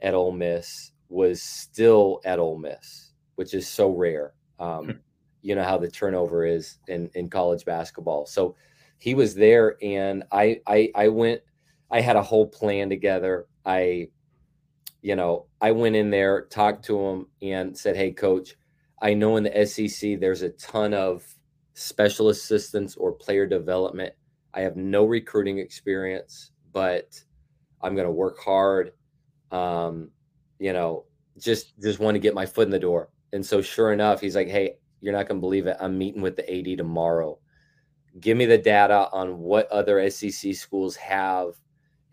at 0.00 0.14
Ole 0.14 0.32
Miss, 0.32 0.92
was 1.08 1.42
still 1.42 2.20
at 2.24 2.38
Ole 2.38 2.58
Miss, 2.58 3.12
which 3.34 3.54
is 3.54 3.68
so 3.68 3.90
rare. 3.90 4.34
Um, 4.58 4.84
hmm. 4.84 4.90
You 5.42 5.54
know 5.54 5.64
how 5.64 5.78
the 5.78 5.90
turnover 5.90 6.44
is 6.44 6.78
in 6.88 7.10
in 7.14 7.30
college 7.30 7.64
basketball. 7.64 8.26
So 8.26 8.56
he 8.98 9.14
was 9.14 9.34
there, 9.34 9.76
and 9.82 10.24
I 10.32 10.60
I 10.66 10.90
I 10.94 11.08
went. 11.08 11.42
I 11.90 12.00
had 12.00 12.16
a 12.16 12.22
whole 12.22 12.46
plan 12.46 12.88
together. 12.88 13.46
I, 13.64 14.08
you 15.02 15.16
know, 15.16 15.46
I 15.60 15.72
went 15.72 15.96
in 15.96 16.10
there, 16.10 16.42
talked 16.46 16.84
to 16.86 17.00
him, 17.00 17.26
and 17.42 17.76
said, 17.76 17.96
"Hey, 17.96 18.12
coach, 18.12 18.56
I 19.02 19.14
know 19.14 19.36
in 19.36 19.44
the 19.44 19.66
SEC 19.66 20.16
there's 20.16 20.42
a 20.42 20.50
ton 20.50 20.94
of 20.94 21.24
special 21.74 22.28
assistants 22.28 22.96
or 22.96 23.12
player 23.12 23.46
development. 23.46 24.14
I 24.52 24.60
have 24.60 24.76
no 24.76 25.04
recruiting 25.04 25.58
experience, 25.58 26.50
but 26.72 27.22
I'm 27.82 27.94
going 27.94 28.06
to 28.06 28.12
work 28.12 28.38
hard. 28.38 28.92
Um, 29.50 30.10
you 30.58 30.72
know, 30.72 31.06
just 31.38 31.78
just 31.80 31.98
want 31.98 32.14
to 32.16 32.20
get 32.20 32.34
my 32.34 32.46
foot 32.46 32.66
in 32.66 32.70
the 32.70 32.78
door. 32.78 33.08
And 33.32 33.44
so, 33.44 33.62
sure 33.62 33.92
enough, 33.92 34.20
he's 34.20 34.36
like, 34.36 34.48
"Hey, 34.48 34.76
you're 35.00 35.12
not 35.12 35.28
going 35.28 35.38
to 35.38 35.40
believe 35.40 35.66
it. 35.66 35.76
I'm 35.80 35.98
meeting 35.98 36.22
with 36.22 36.36
the 36.36 36.50
AD 36.50 36.78
tomorrow. 36.78 37.38
Give 38.20 38.36
me 38.36 38.46
the 38.46 38.58
data 38.58 39.08
on 39.12 39.38
what 39.38 39.70
other 39.70 40.08
SEC 40.10 40.54
schools 40.54 40.96
have 40.96 41.54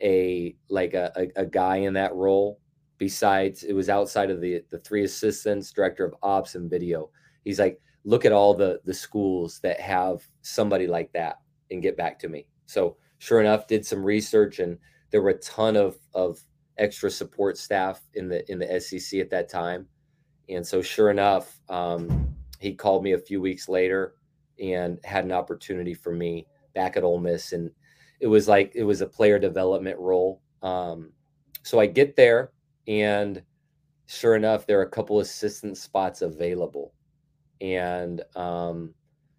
a 0.01 0.55
like 0.69 0.93
a, 0.93 1.11
a, 1.15 1.41
a 1.41 1.45
guy 1.45 1.77
in 1.77 1.93
that 1.93 2.13
role 2.13 2.59
besides 2.97 3.63
it 3.63 3.73
was 3.73 3.89
outside 3.89 4.29
of 4.29 4.41
the 4.41 4.61
the 4.69 4.79
three 4.79 5.03
assistants, 5.03 5.71
director 5.71 6.05
of 6.05 6.15
ops 6.21 6.55
and 6.55 6.69
video. 6.69 7.09
He's 7.43 7.59
like, 7.59 7.79
look 8.05 8.25
at 8.25 8.31
all 8.31 8.53
the 8.53 8.79
the 8.85 8.93
schools 8.93 9.59
that 9.61 9.79
have 9.79 10.23
somebody 10.41 10.87
like 10.87 11.11
that 11.13 11.37
and 11.71 11.81
get 11.81 11.97
back 11.97 12.19
to 12.19 12.29
me. 12.29 12.47
So 12.65 12.97
sure 13.17 13.41
enough, 13.41 13.67
did 13.67 13.85
some 13.85 14.03
research 14.03 14.59
and 14.59 14.77
there 15.11 15.21
were 15.21 15.31
a 15.31 15.39
ton 15.39 15.75
of 15.75 15.97
of 16.13 16.39
extra 16.77 17.09
support 17.09 17.57
staff 17.57 18.01
in 18.13 18.27
the 18.27 18.49
in 18.51 18.59
the 18.59 18.79
SEC 18.79 19.19
at 19.19 19.29
that 19.31 19.49
time. 19.49 19.87
And 20.49 20.65
so 20.65 20.81
sure 20.81 21.09
enough, 21.09 21.59
um, 21.69 22.26
he 22.59 22.73
called 22.73 23.03
me 23.03 23.13
a 23.13 23.19
few 23.19 23.41
weeks 23.41 23.69
later 23.69 24.15
and 24.59 24.99
had 25.03 25.25
an 25.25 25.31
opportunity 25.31 25.93
for 25.93 26.11
me 26.11 26.47
back 26.73 26.97
at 26.97 27.03
Ole 27.03 27.19
Miss, 27.19 27.53
and 27.53 27.71
it 28.19 28.27
was 28.27 28.47
like 28.47 28.71
it 28.75 28.83
was 28.83 29.01
a 29.01 29.07
player 29.07 29.39
development 29.39 29.99
role. 29.99 30.41
Um, 30.61 31.11
so 31.63 31.79
I 31.79 31.85
get 31.85 32.15
there, 32.15 32.51
and 32.87 33.41
sure 34.07 34.35
enough, 34.35 34.65
there 34.65 34.79
are 34.79 34.83
a 34.83 34.89
couple 34.89 35.19
assistant 35.19 35.77
spots 35.77 36.21
available, 36.21 36.93
and 37.61 38.21
um, 38.35 38.93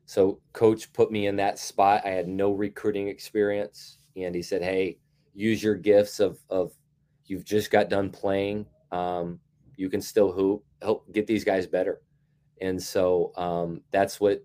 so 0.06 0.40
coach 0.52 0.92
put 0.92 1.10
me 1.10 1.26
in 1.26 1.36
that 1.36 1.58
spot. 1.58 2.02
I 2.04 2.10
had 2.10 2.28
no 2.28 2.52
recruiting 2.52 3.08
experience, 3.08 3.98
and 4.16 4.34
he 4.34 4.42
said, 4.42 4.62
"Hey, 4.62 4.98
use 5.34 5.62
your 5.62 5.74
gifts 5.74 6.20
of 6.20 6.38
of 6.50 6.72
you've 7.26 7.44
just 7.44 7.70
got 7.70 7.88
done 7.88 8.10
playing. 8.10 8.66
Um, 8.92 9.40
you 9.76 9.88
can 9.90 10.00
still 10.00 10.32
hoop, 10.32 10.64
help 10.82 11.12
get 11.12 11.26
these 11.26 11.44
guys 11.44 11.66
better." 11.66 12.00
And 12.60 12.82
so 12.82 13.32
um, 13.36 13.82
that's 13.90 14.20
what 14.20 14.44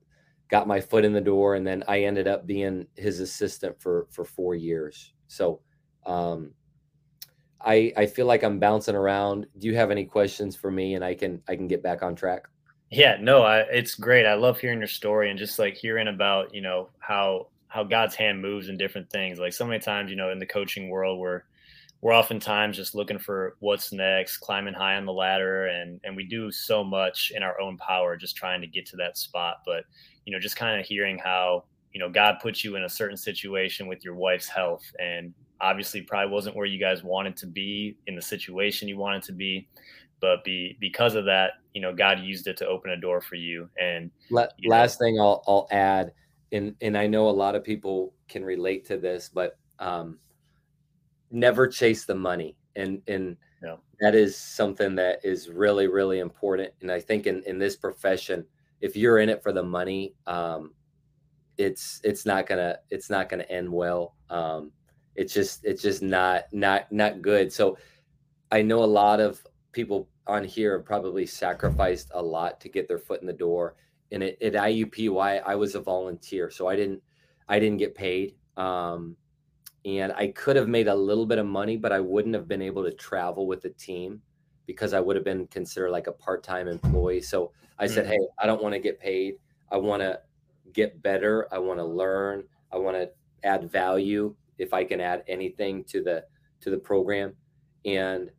got 0.49 0.67
my 0.67 0.79
foot 0.79 1.05
in 1.05 1.13
the 1.13 1.21
door. 1.21 1.55
And 1.55 1.65
then 1.65 1.83
I 1.87 2.03
ended 2.03 2.27
up 2.27 2.45
being 2.45 2.85
his 2.95 3.19
assistant 3.19 3.81
for, 3.81 4.07
for 4.11 4.23
four 4.23 4.55
years. 4.55 5.13
So 5.27 5.61
um, 6.05 6.51
I, 7.59 7.91
I 7.97 8.05
feel 8.05 8.25
like 8.25 8.43
I'm 8.43 8.59
bouncing 8.59 8.95
around. 8.95 9.47
Do 9.57 9.67
you 9.67 9.75
have 9.75 9.89
any 9.89 10.05
questions 10.05 10.55
for 10.55 10.69
me 10.69 10.95
and 10.95 11.03
I 11.03 11.15
can, 11.15 11.41
I 11.47 11.55
can 11.55 11.67
get 11.67 11.81
back 11.81 12.03
on 12.03 12.15
track? 12.15 12.43
Yeah, 12.91 13.17
no, 13.19 13.41
I, 13.41 13.59
it's 13.61 13.95
great. 13.95 14.27
I 14.27 14.35
love 14.35 14.59
hearing 14.59 14.79
your 14.79 14.87
story 14.87 15.31
and 15.31 15.39
just 15.39 15.57
like 15.57 15.75
hearing 15.75 16.07
about, 16.07 16.53
you 16.53 16.61
know, 16.61 16.89
how, 16.99 17.47
how 17.67 17.83
God's 17.83 18.13
hand 18.13 18.39
moves 18.39 18.69
in 18.69 18.77
different 18.77 19.09
things. 19.09 19.39
Like 19.39 19.53
so 19.53 19.65
many 19.65 19.79
times, 19.79 20.11
you 20.11 20.15
know, 20.15 20.29
in 20.29 20.37
the 20.37 20.45
coaching 20.45 20.89
world, 20.89 21.19
where 21.19 21.45
we're 22.03 22.13
oftentimes 22.13 22.75
just 22.75 22.95
looking 22.95 23.17
for 23.17 23.55
what's 23.61 23.93
next, 23.93 24.39
climbing 24.39 24.73
high 24.73 24.95
on 24.95 25.05
the 25.05 25.13
ladder, 25.13 25.67
and 25.67 26.01
and 26.03 26.17
we 26.17 26.25
do 26.25 26.51
so 26.51 26.83
much 26.83 27.31
in 27.33 27.41
our 27.41 27.59
own 27.61 27.77
power, 27.77 28.17
just 28.17 28.35
trying 28.35 28.59
to 28.59 28.67
get 28.67 28.85
to 28.87 28.97
that 28.97 29.17
spot. 29.17 29.61
But 29.65 29.85
you 30.25 30.33
know, 30.33 30.39
just 30.39 30.57
kind 30.57 30.77
of 30.77 30.85
hearing 30.85 31.17
how 31.17 31.63
you 31.93 32.01
know 32.01 32.09
God 32.09 32.39
put 32.41 32.61
you 32.61 32.75
in 32.75 32.83
a 32.83 32.89
certain 32.89 33.15
situation 33.15 33.87
with 33.87 34.03
your 34.03 34.15
wife's 34.15 34.49
health, 34.49 34.83
and 34.99 35.33
obviously 35.61 36.01
probably 36.01 36.29
wasn't 36.29 36.57
where 36.57 36.65
you 36.65 36.77
guys 36.77 37.05
wanted 37.05 37.37
to 37.37 37.47
be 37.47 37.95
in 38.07 38.17
the 38.17 38.21
situation 38.21 38.89
you 38.89 38.97
wanted 38.97 39.23
to 39.23 39.31
be, 39.31 39.69
but 40.19 40.43
be 40.43 40.75
because 40.81 41.15
of 41.15 41.23
that, 41.23 41.51
you 41.73 41.79
know, 41.79 41.93
God 41.95 42.19
used 42.19 42.47
it 42.47 42.57
to 42.57 42.67
open 42.67 42.91
a 42.91 42.97
door 42.97 43.21
for 43.21 43.35
you. 43.35 43.69
And 43.79 44.11
you 44.57 44.69
last 44.69 44.99
know, 44.99 45.05
thing 45.05 45.19
I'll 45.21 45.41
I'll 45.47 45.67
add, 45.71 46.11
and 46.51 46.75
and 46.81 46.97
I 46.97 47.07
know 47.07 47.29
a 47.29 47.31
lot 47.31 47.55
of 47.55 47.63
people 47.63 48.13
can 48.27 48.43
relate 48.43 48.85
to 48.87 48.97
this, 48.97 49.29
but 49.33 49.57
um, 49.79 50.19
never 51.33 51.67
chase 51.67 52.05
the 52.05 52.15
money 52.15 52.55
and 52.75 53.01
and 53.07 53.35
yeah. 53.61 53.75
that 53.99 54.15
is 54.15 54.37
something 54.37 54.95
that 54.95 55.19
is 55.23 55.49
really 55.49 55.87
really 55.87 56.19
important 56.19 56.71
and 56.81 56.91
i 56.91 56.99
think 56.99 57.25
in 57.27 57.41
in 57.43 57.57
this 57.57 57.75
profession 57.75 58.45
if 58.81 58.95
you're 58.95 59.17
in 59.17 59.29
it 59.29 59.41
for 59.41 59.51
the 59.51 59.63
money 59.63 60.13
um 60.27 60.71
it's 61.57 61.99
it's 62.03 62.25
not 62.25 62.45
gonna 62.47 62.77
it's 62.91 63.09
not 63.09 63.29
gonna 63.29 63.43
end 63.43 63.71
well 63.71 64.15
um 64.29 64.71
it's 65.15 65.33
just 65.33 65.65
it's 65.65 65.81
just 65.81 66.01
not 66.01 66.43
not 66.51 66.91
not 66.91 67.21
good 67.21 67.51
so 67.51 67.77
i 68.51 68.61
know 68.61 68.83
a 68.83 68.85
lot 68.85 69.19
of 69.19 69.43
people 69.71 70.07
on 70.27 70.43
here 70.43 70.77
have 70.77 70.85
probably 70.85 71.25
sacrificed 71.25 72.09
a 72.13 72.21
lot 72.21 72.61
to 72.61 72.69
get 72.69 72.87
their 72.87 72.99
foot 72.99 73.21
in 73.21 73.27
the 73.27 73.33
door 73.33 73.75
and 74.11 74.23
at, 74.23 74.41
at 74.41 74.53
iupui 74.53 75.41
i 75.45 75.55
was 75.55 75.75
a 75.75 75.79
volunteer 75.79 76.49
so 76.49 76.67
i 76.67 76.75
didn't 76.75 77.01
i 77.49 77.59
didn't 77.59 77.77
get 77.77 77.95
paid 77.95 78.35
um 78.57 79.15
and 79.85 80.13
I 80.13 80.27
could 80.27 80.55
have 80.55 80.67
made 80.67 80.87
a 80.87 80.95
little 80.95 81.25
bit 81.25 81.37
of 81.37 81.45
money, 81.45 81.77
but 81.77 81.91
I 81.91 81.99
wouldn't 81.99 82.35
have 82.35 82.47
been 82.47 82.61
able 82.61 82.83
to 82.83 82.91
travel 82.91 83.47
with 83.47 83.61
the 83.61 83.69
team 83.69 84.21
because 84.65 84.93
I 84.93 84.99
would 84.99 85.15
have 85.15 85.25
been 85.25 85.47
considered 85.47 85.91
like 85.91 86.07
a 86.07 86.13
part-time 86.13 86.67
employee. 86.67 87.21
So 87.21 87.51
I 87.77 87.85
mm-hmm. 87.85 87.93
said, 87.93 88.07
"Hey, 88.07 88.19
I 88.39 88.45
don't 88.45 88.63
want 88.63 88.73
to 88.73 88.79
get 88.79 88.99
paid. 88.99 89.35
I 89.71 89.77
want 89.77 90.01
to 90.01 90.19
get 90.71 91.01
better. 91.01 91.47
I 91.53 91.59
want 91.59 91.79
to 91.79 91.85
learn. 91.85 92.43
I 92.71 92.77
want 92.77 92.97
to 92.97 93.09
add 93.43 93.69
value 93.69 94.35
if 94.57 94.73
I 94.73 94.83
can 94.83 95.01
add 95.01 95.23
anything 95.27 95.83
to 95.85 96.01
the 96.01 96.25
to 96.61 96.69
the 96.69 96.77
program." 96.77 97.35
And 97.85 98.31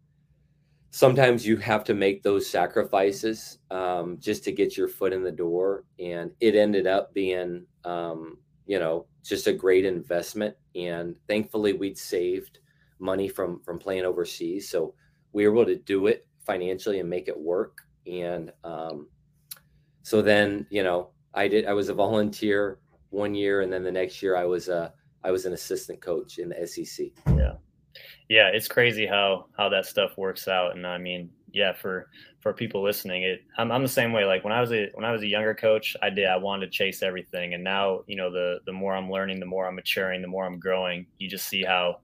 sometimes 0.95 1.45
you 1.45 1.57
have 1.57 1.83
to 1.83 1.93
make 1.93 2.23
those 2.23 2.49
sacrifices 2.49 3.59
um, 3.73 4.17
just 4.21 4.45
to 4.45 4.53
get 4.53 4.77
your 4.77 4.87
foot 4.87 5.13
in 5.13 5.25
the 5.25 5.33
door. 5.33 5.83
And 5.99 6.31
it 6.39 6.55
ended 6.55 6.87
up 6.87 7.13
being, 7.13 7.67
um, 7.85 8.39
you 8.67 8.79
know, 8.79 9.07
just 9.23 9.47
a 9.47 9.53
great 9.53 9.85
investment. 9.85 10.57
And 10.75 11.17
thankfully, 11.29 11.73
we'd 11.73 11.99
saved 11.99 12.59
money 12.99 13.29
from 13.29 13.61
from 13.61 13.79
playing 13.79 14.05
overseas, 14.05 14.69
so 14.69 14.95
we 15.33 15.47
were 15.47 15.55
able 15.55 15.67
to 15.67 15.77
do 15.77 16.07
it 16.07 16.27
financially 16.47 17.01
and 17.01 17.09
make 17.09 17.29
it 17.29 17.39
work. 17.39 17.83
And 18.07 18.53
um, 18.63 19.09
so 20.03 20.21
then, 20.23 20.67
you 20.71 20.83
know, 20.83 21.11
I 21.33 21.49
did. 21.49 21.67
I 21.67 21.73
was 21.73 21.89
a 21.89 21.95
volunteer 21.95 22.79
one 23.11 23.35
year, 23.35 23.63
and 23.63 23.73
then 23.73 23.83
the 23.83 23.93
next 23.93 24.23
year, 24.23 24.37
I 24.37 24.45
was 24.45 24.69
a 24.69 24.93
I 25.23 25.31
was 25.31 25.47
an 25.47 25.53
assistant 25.53 26.01
coach 26.01 26.39
in 26.39 26.51
the 26.51 26.67
SEC. 26.67 27.07
Yeah. 27.29 27.55
Yeah, 28.29 28.49
it's 28.53 28.69
crazy 28.69 29.07
how 29.07 29.47
how 29.57 29.69
that 29.71 29.87
stuff 29.87 30.17
works 30.17 30.49
out, 30.49 30.77
and 30.77 30.87
I 30.87 30.99
mean, 30.99 31.31
yeah, 31.55 31.73
for 31.73 32.11
for 32.41 32.53
people 32.53 32.83
listening, 32.83 33.23
it 33.23 33.45
I'm, 33.57 33.71
I'm 33.71 33.83
the 33.83 33.89
same 33.89 34.13
way. 34.13 34.25
Like 34.25 34.43
when 34.45 34.53
I 34.53 34.61
was 34.61 34.73
a 34.73 34.91
when 34.95 35.05
I 35.05 35.13
was 35.13 35.23
a 35.23 35.27
younger 35.27 35.55
coach, 35.55 35.97
I 36.03 36.11
did 36.11 36.27
I 36.27 36.37
wanted 36.37 36.67
to 36.67 36.73
chase 36.73 37.03
everything, 37.03 37.55
and 37.55 37.63
now 37.63 38.01
you 38.07 38.17
know 38.17 38.31
the 38.31 38.59
the 38.67 38.73
more 38.73 38.95
I'm 38.95 39.11
learning, 39.11 39.41
the 39.41 39.47
more 39.47 39.67
I'm 39.67 39.77
maturing, 39.77 40.21
the 40.21 40.29
more 40.29 40.45
I'm 40.45 40.59
growing. 40.59 41.07
You 41.19 41.31
just 41.31 41.47
see 41.49 41.63
how 41.63 41.99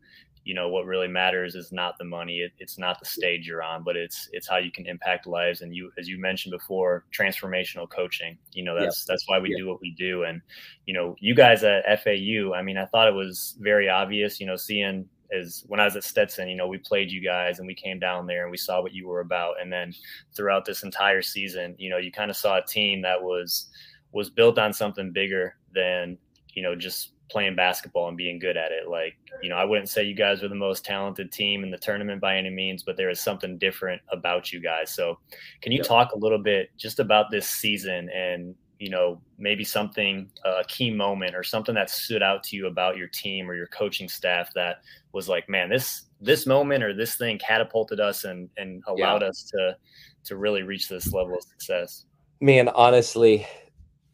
you 0.44 0.54
know 0.54 0.68
what 0.68 0.86
really 0.86 1.08
matters 1.08 1.54
is 1.54 1.70
not 1.70 1.98
the 1.98 2.04
money 2.04 2.38
it, 2.38 2.52
it's 2.58 2.78
not 2.78 2.98
the 2.98 3.04
stage 3.04 3.46
you're 3.46 3.62
on 3.62 3.84
but 3.84 3.94
it's 3.94 4.26
it's 4.32 4.48
how 4.48 4.56
you 4.56 4.72
can 4.72 4.86
impact 4.86 5.26
lives 5.26 5.60
and 5.60 5.74
you 5.74 5.92
as 5.98 6.08
you 6.08 6.18
mentioned 6.18 6.50
before 6.50 7.04
transformational 7.16 7.88
coaching 7.90 8.38
you 8.54 8.64
know 8.64 8.74
that's 8.74 9.04
that's 9.04 9.28
why 9.28 9.38
we 9.38 9.54
do 9.54 9.68
what 9.68 9.80
we 9.82 9.94
do 9.98 10.24
and 10.24 10.40
you 10.86 10.94
know 10.94 11.14
you 11.20 11.34
guys 11.34 11.62
at 11.62 11.84
fau 12.02 12.54
i 12.54 12.62
mean 12.62 12.78
i 12.78 12.86
thought 12.86 13.06
it 13.06 13.14
was 13.14 13.58
very 13.60 13.90
obvious 13.90 14.40
you 14.40 14.46
know 14.46 14.56
seeing 14.56 15.06
as 15.32 15.64
when 15.68 15.80
i 15.80 15.84
was 15.84 15.96
at 15.96 16.04
stetson 16.04 16.48
you 16.48 16.56
know 16.56 16.66
we 16.66 16.78
played 16.78 17.10
you 17.10 17.20
guys 17.20 17.58
and 17.58 17.66
we 17.66 17.74
came 17.74 17.98
down 17.98 18.26
there 18.26 18.42
and 18.42 18.50
we 18.50 18.56
saw 18.56 18.82
what 18.82 18.92
you 18.92 19.06
were 19.06 19.20
about 19.20 19.54
and 19.60 19.72
then 19.72 19.92
throughout 20.34 20.64
this 20.64 20.82
entire 20.82 21.22
season 21.22 21.74
you 21.78 21.90
know 21.90 21.98
you 21.98 22.10
kind 22.10 22.30
of 22.30 22.36
saw 22.36 22.58
a 22.58 22.64
team 22.64 23.02
that 23.02 23.20
was 23.20 23.70
was 24.12 24.30
built 24.30 24.58
on 24.58 24.72
something 24.72 25.12
bigger 25.12 25.54
than 25.72 26.18
you 26.54 26.62
know 26.62 26.74
just 26.74 27.12
playing 27.30 27.54
basketball 27.54 28.08
and 28.08 28.16
being 28.16 28.38
good 28.38 28.56
at 28.56 28.72
it. 28.72 28.88
Like, 28.88 29.16
you 29.42 29.48
know, 29.48 29.56
I 29.56 29.64
wouldn't 29.64 29.88
say 29.88 30.02
you 30.02 30.14
guys 30.14 30.42
were 30.42 30.48
the 30.48 30.54
most 30.54 30.84
talented 30.84 31.30
team 31.30 31.62
in 31.62 31.70
the 31.70 31.78
tournament 31.78 32.20
by 32.20 32.36
any 32.36 32.50
means, 32.50 32.82
but 32.82 32.96
there 32.96 33.08
is 33.08 33.20
something 33.20 33.56
different 33.56 34.02
about 34.12 34.52
you 34.52 34.60
guys. 34.60 34.92
So, 34.92 35.18
can 35.62 35.72
you 35.72 35.78
yep. 35.78 35.86
talk 35.86 36.12
a 36.12 36.18
little 36.18 36.42
bit 36.42 36.70
just 36.76 36.98
about 36.98 37.30
this 37.30 37.48
season 37.48 38.10
and, 38.10 38.54
you 38.78 38.90
know, 38.90 39.20
maybe 39.38 39.62
something, 39.62 40.28
a 40.44 40.64
key 40.66 40.90
moment 40.90 41.34
or 41.34 41.44
something 41.44 41.74
that 41.74 41.88
stood 41.88 42.22
out 42.22 42.42
to 42.44 42.56
you 42.56 42.66
about 42.66 42.96
your 42.96 43.08
team 43.08 43.48
or 43.48 43.54
your 43.54 43.68
coaching 43.68 44.08
staff 44.08 44.52
that 44.54 44.78
was 45.12 45.28
like, 45.28 45.48
man, 45.48 45.68
this, 45.68 46.06
this 46.20 46.46
moment 46.46 46.84
or 46.84 46.94
this 46.94 47.16
thing 47.16 47.38
catapulted 47.38 48.00
us 48.00 48.24
and, 48.24 48.48
and 48.56 48.82
allowed 48.86 49.22
yeah. 49.22 49.28
us 49.28 49.50
to, 49.52 49.76
to 50.24 50.36
really 50.36 50.62
reach 50.62 50.88
this 50.88 51.12
level 51.12 51.34
of 51.34 51.42
success? 51.42 52.06
Man, 52.40 52.68
honestly, 52.68 53.46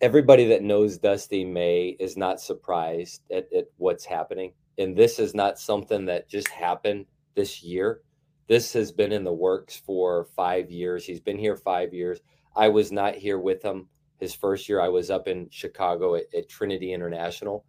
everybody 0.00 0.46
that 0.48 0.62
knows 0.62 0.98
Dusty 0.98 1.44
May 1.44 1.96
is 1.98 2.16
not 2.16 2.40
surprised 2.40 3.22
at, 3.30 3.46
at 3.52 3.66
what's 3.76 4.04
happening. 4.04 4.52
And 4.78 4.96
this 4.96 5.18
is 5.18 5.34
not 5.34 5.58
something 5.58 6.04
that 6.06 6.28
just 6.28 6.48
happened 6.48 7.06
this 7.34 7.62
year. 7.62 8.00
This 8.48 8.72
has 8.74 8.92
been 8.92 9.12
in 9.12 9.24
the 9.24 9.32
works 9.32 9.76
for 9.84 10.28
five 10.36 10.70
years. 10.70 11.04
He's 11.04 11.20
been 11.20 11.38
here 11.38 11.56
five 11.56 11.92
years. 11.94 12.20
I 12.54 12.68
was 12.68 12.92
not 12.92 13.14
here 13.14 13.38
with 13.38 13.62
him 13.62 13.88
his 14.18 14.34
first 14.34 14.68
year. 14.68 14.80
I 14.80 14.88
was 14.88 15.10
up 15.10 15.28
in 15.28 15.48
Chicago 15.50 16.14
at, 16.14 16.24
at 16.34 16.48
Trinity 16.48 16.92
International, 16.92 17.64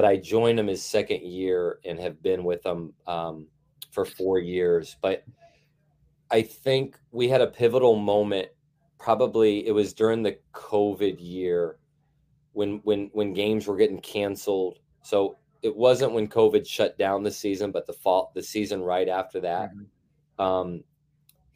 but 0.00 0.08
I 0.08 0.16
joined 0.16 0.58
him 0.58 0.66
his 0.66 0.82
second 0.82 1.26
year 1.26 1.78
and 1.84 2.00
have 2.00 2.22
been 2.22 2.42
with 2.42 2.64
him 2.64 2.94
um, 3.06 3.48
for 3.90 4.06
four 4.06 4.38
years. 4.38 4.96
But 5.02 5.24
I 6.30 6.40
think 6.40 6.98
we 7.12 7.28
had 7.28 7.42
a 7.42 7.46
pivotal 7.46 7.96
moment 7.96 8.48
probably 8.98 9.66
it 9.66 9.72
was 9.72 9.92
during 9.92 10.22
the 10.22 10.38
COVID 10.54 11.18
year 11.18 11.76
when 12.54 12.80
when 12.84 13.10
when 13.12 13.34
games 13.34 13.66
were 13.66 13.76
getting 13.76 14.00
canceled. 14.00 14.78
So 15.02 15.36
it 15.60 15.76
wasn't 15.76 16.12
when 16.12 16.28
COVID 16.28 16.66
shut 16.66 16.96
down 16.96 17.22
the 17.22 17.30
season, 17.30 17.70
but 17.70 17.86
the 17.86 17.92
fall 17.92 18.32
the 18.34 18.42
season 18.42 18.80
right 18.80 19.06
after 19.06 19.38
that. 19.40 19.70
Mm-hmm. 19.70 20.42
Um, 20.42 20.82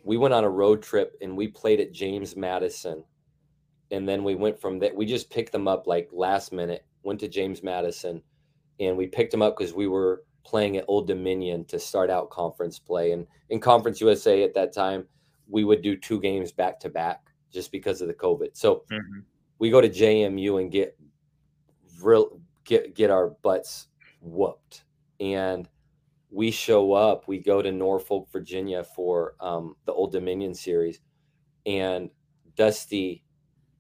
we 0.03 0.19
went 0.19 0.35
on 0.35 0.45
a 0.45 0.51
road 0.51 0.83
trip 0.83 1.17
and 1.23 1.35
we 1.35 1.49
played 1.49 1.81
at 1.81 1.95
James 1.95 2.37
Madison, 2.37 3.05
and 3.91 4.07
then 4.07 4.23
we 4.23 4.35
went 4.35 4.61
from 4.61 4.81
that. 4.81 4.95
We 4.95 5.07
just 5.07 5.31
picked 5.31 5.53
them 5.53 5.67
up 5.67 5.87
like 5.87 6.11
last 6.13 6.53
minute. 6.53 6.85
Went 7.05 7.21
to 7.21 7.29
James 7.29 7.63
Madison, 7.63 8.23
and 8.81 8.97
we 8.97 9.07
picked 9.07 9.31
them 9.31 9.43
up 9.43 9.57
because 9.57 9.75
we 9.75 9.87
were 9.87 10.23
playing 10.45 10.77
at 10.77 10.85
Old 10.89 11.07
Dominion 11.07 11.65
to 11.67 11.79
start 11.79 12.11
out 12.11 12.31
conference 12.31 12.79
play. 12.79 13.13
And 13.13 13.27
in 13.51 13.61
Conference 13.61 14.01
USA 14.01 14.43
at 14.45 14.55
that 14.55 14.73
time, 14.73 15.07
we 15.49 15.65
would 15.65 15.83
do 15.83 15.97
two 15.97 16.21
games 16.21 16.53
back 16.53 16.79
to 16.81 16.89
back 16.89 17.27
just 17.53 17.73
because 17.73 18.01
of 18.01 18.09
the 18.09 18.15
COVID. 18.15 18.51
So 18.53 18.85
mm-hmm. 18.91 19.21
we 19.59 19.71
go 19.71 19.81
to 19.81 19.89
JMU 19.89 20.61
and 20.61 20.71
get 20.71 20.97
real 22.01 22.41
get 22.65 22.95
get 22.95 23.11
our 23.11 23.31
butts 23.43 23.89
whooped, 24.21 24.85
and 25.21 25.69
we 26.31 26.51
show 26.51 26.93
up. 26.93 27.29
We 27.29 27.39
go 27.39 27.63
to 27.63 27.73
Norfolk, 27.73 28.29
Virginia 28.33 28.85
for 28.85 29.35
um, 29.41 29.77
the 29.87 29.93
Old 29.93 30.13
Dominion 30.13 30.55
series, 30.55 31.01
and 31.67 32.11
Dusty, 32.57 33.25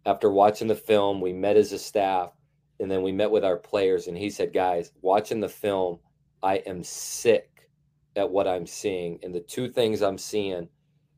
after 0.07 0.31
watching 0.31 0.68
the 0.68 0.75
film, 0.75 1.21
we 1.21 1.33
met 1.33 1.57
as 1.57 1.73
a 1.73 1.79
staff, 1.79 2.34
and 2.81 2.91
then 2.91 3.03
we 3.03 3.13
met 3.13 3.31
with 3.31 3.45
our 3.45 3.57
players, 3.57 4.07
and 4.07 4.17
he 4.17 4.31
said, 4.31 4.53
"Guys, 4.53 4.93
watching 5.03 5.41
the 5.41 5.49
film, 5.49 5.99
I 6.43 6.57
am 6.57 6.83
sick 6.83 7.69
at 8.17 8.31
what 8.31 8.49
I'm 8.49 8.67
seeing, 8.67 9.19
and 9.23 9.35
the 9.35 9.41
two 9.41 9.69
things 9.71 10.03
I'm 10.03 10.19
seeing." 10.19 10.69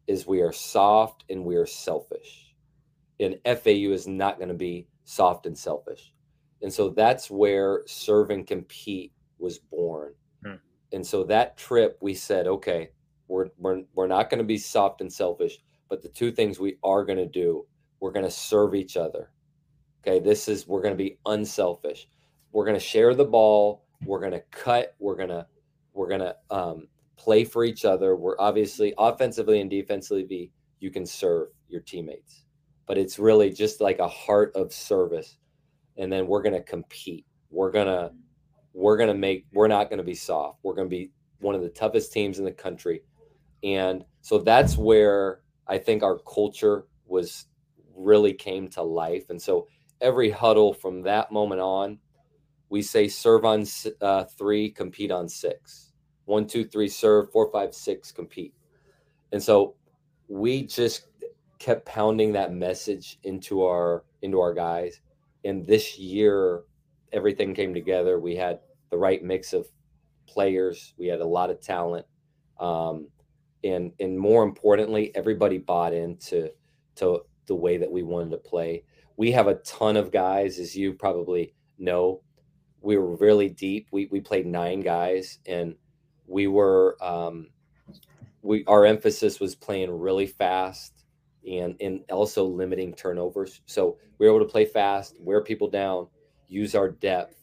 is 0.07 0.25
we 0.25 0.41
are 0.41 0.53
soft 0.53 1.25
and 1.29 1.45
we 1.45 1.57
are 1.57 1.67
selfish 1.67 2.47
and 3.21 3.39
FAU 3.45 3.93
is 3.93 4.07
not 4.07 4.39
going 4.39 4.49
to 4.49 4.55
be 4.55 4.89
soft 5.05 5.47
and 5.47 5.57
selfish. 5.57 6.13
And 6.63 6.73
so 6.73 6.91
that's 6.91 7.31
where 7.31 7.83
serve 7.87 8.31
and 8.31 8.47
compete 8.47 9.13
was 9.39 9.59
born. 9.59 10.15
Hmm. 10.45 10.55
And 10.93 11.07
so 11.07 11.25
that 11.25 11.57
trip, 11.57 11.99
we 12.01 12.15
said, 12.15 12.47
okay, 12.47 12.91
we're, 13.29 13.49
we're, 13.59 13.83
we're 13.95 14.07
not 14.07 14.31
going 14.31 14.39
to 14.39 14.45
be 14.45 14.59
soft 14.59 15.01
and 15.01 15.13
selfish, 15.13 15.59
but 15.89 16.03
the 16.03 16.09
two 16.09 16.33
things 16.33 16.59
we 16.59 16.77
are 16.83 17.05
going 17.05 17.19
to 17.19 17.27
do, 17.27 17.67
we're 18.01 18.13
going 18.13 18.25
to 18.25 18.31
serve 18.31 18.75
each 18.75 18.97
other. 18.97 19.31
Okay. 20.07 20.21
This 20.21 20.49
is, 20.49 20.69
we're 20.69 20.83
going 20.83 20.95
to 20.95 21.03
be 21.03 21.19
unselfish. 21.27 22.09
We're 22.53 22.65
going 22.65 22.79
to 22.79 22.85
share 22.85 23.15
the 23.15 23.25
ball. 23.25 23.85
We're 24.05 24.21
going 24.21 24.33
to 24.33 24.43
cut. 24.51 24.95
We're 24.99 25.17
going 25.17 25.31
to, 25.31 25.47
we're 25.95 26.09
going 26.09 26.21
to 26.21 26.37
um, 26.51 26.89
play 27.17 27.45
for 27.45 27.65
each 27.65 27.85
other. 27.85 28.15
We're 28.15 28.39
obviously 28.39 28.95
offensively 28.99 29.61
and 29.61 29.71
defensively, 29.71 30.53
you 30.79 30.91
can 30.91 31.07
serve 31.07 31.49
your 31.69 31.81
teammates 31.81 32.47
but 32.87 32.97
it's 32.97 33.19
really 33.19 33.51
just 33.51 33.81
like 33.81 33.99
a 33.99 34.09
heart 34.09 34.53
of 34.55 34.73
service. 34.73 35.37
And 35.97 36.13
then 36.13 36.27
we're 36.27 36.43
going 36.43 36.55
to 36.55 36.63
compete. 36.63 37.27
We're 37.51 37.71
going 37.71 37.87
to 37.87 38.13
we're 38.73 38.97
going 38.97 39.09
to 39.09 39.15
make 39.15 39.47
we're 39.53 39.69
not 39.69 39.89
going 39.89 39.99
to 39.99 40.05
be 40.05 40.15
soft. 40.15 40.61
We're 40.63 40.75
going 40.75 40.89
to 40.89 40.97
be 40.97 41.11
one 41.41 41.55
of 41.55 41.63
the 41.63 41.69
toughest 41.69 42.13
teams 42.13 42.39
in 42.39 42.45
the 42.45 42.53
country. 42.53 43.03
And 43.63 44.05
so 44.21 44.39
that's 44.39 44.77
where 44.77 45.41
I 45.67 45.79
think 45.79 46.03
our 46.03 46.19
culture 46.19 46.87
was 47.07 47.47
really 47.95 48.33
came 48.33 48.69
to 48.69 48.83
life. 48.83 49.31
And 49.31 49.41
so 49.41 49.67
every 50.01 50.31
huddle 50.31 50.73
from 50.75 51.03
that 51.03 51.33
moment 51.33 51.61
on, 51.61 51.99
we 52.69 52.83
say 52.83 53.09
serve 53.09 53.45
on 53.45 53.65
uh, 54.01 54.25
three, 54.25 54.71
compete 54.71 55.11
on 55.11 55.29
six. 55.29 55.93
One, 56.25 56.47
two, 56.47 56.65
three, 56.65 56.89
serve. 56.89 57.31
Four, 57.31 57.51
five, 57.53 57.75
six, 57.75 58.11
compete. 58.11 58.55
And 59.33 59.43
so 59.43 59.77
we 60.29 60.63
just 60.63 61.07
kept 61.59 61.87
pounding 61.87 62.33
that 62.33 62.53
message 62.53 63.19
into 63.23 63.65
our 63.65 64.05
into 64.23 64.41
our 64.41 64.53
guys 64.53 65.01
and 65.45 65.67
this 65.67 65.99
year 65.99 66.65
everything 67.13 67.55
came 67.55 67.73
together 67.73 68.19
we 68.21 68.37
had 68.37 68.61
the 68.91 68.97
right 68.97 69.23
mix 69.23 69.53
of 69.53 69.67
players 70.27 70.95
we 70.99 71.07
had 71.07 71.21
a 71.21 71.27
lot 71.27 71.51
of 71.51 71.61
talent 71.61 72.05
um, 72.61 73.09
and 73.65 73.93
and 74.01 74.19
more 74.19 74.43
importantly 74.43 75.11
everybody 75.15 75.59
bought 75.59 75.95
into 75.95 76.51
to 76.95 77.23
the 77.47 77.55
way 77.55 77.77
that 77.79 77.91
we 77.91 78.03
wanted 78.03 78.31
to 78.31 78.37
play 78.37 78.83
we 79.17 79.33
have 79.33 79.47
a 79.47 79.57
ton 79.57 79.97
of 79.97 80.13
guys 80.13 80.59
as 80.59 80.77
you 80.77 80.93
probably 80.93 81.55
know 81.79 82.21
we 82.81 82.97
were 82.97 83.17
really 83.17 83.49
deep 83.49 83.89
we, 83.91 84.07
we 84.11 84.21
played 84.21 84.47
nine 84.47 84.81
guys 84.81 85.39
and 85.47 85.75
we 86.27 86.47
were 86.47 86.97
um, 87.03 87.49
we 88.43 88.65
our 88.67 88.87
emphasis 88.87 89.41
was 89.41 89.55
playing 89.55 89.91
really 89.91 90.27
fast 90.27 91.05
and 91.49 91.77
and 91.81 92.01
also 92.11 92.45
limiting 92.45 92.95
turnovers. 92.95 93.61
So 93.67 93.99
we 94.19 94.27
were 94.27 94.37
able 94.37 94.47
to 94.47 94.51
play 94.51 94.65
fast, 94.65 95.17
wear 95.21 95.43
people 95.43 95.69
down, 95.69 96.09
use 96.49 96.75
our 96.75 96.91
depth, 96.91 97.37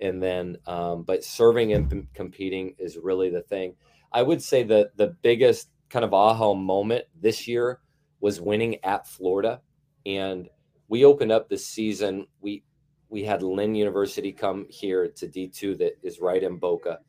and 0.00 0.22
then 0.22 0.58
um, 0.66 1.02
but 1.02 1.24
serving 1.24 1.72
and 1.72 2.06
competing 2.14 2.74
is 2.78 2.96
really 2.96 3.30
the 3.30 3.42
thing. 3.42 3.74
I 4.12 4.22
would 4.22 4.42
say 4.42 4.62
that 4.64 4.96
the 4.96 5.08
biggest 5.22 5.68
kind 5.90 6.04
of 6.04 6.14
aha 6.14 6.54
moment 6.54 7.04
this 7.20 7.46
year 7.46 7.80
was 8.20 8.40
winning 8.40 8.82
at 8.84 9.06
Florida, 9.06 9.60
and 10.04 10.48
we 10.88 11.04
opened 11.04 11.32
up 11.32 11.48
the 11.48 11.58
season. 11.58 12.26
We 12.40 12.62
we 13.08 13.22
had 13.22 13.42
Lynn 13.42 13.74
University 13.74 14.32
come 14.32 14.66
here 14.68 15.08
to 15.08 15.26
D 15.28 15.48
two 15.48 15.74
that 15.76 15.98
is 16.02 16.20
right 16.20 16.42
in 16.42 16.58
Boca. 16.58 17.00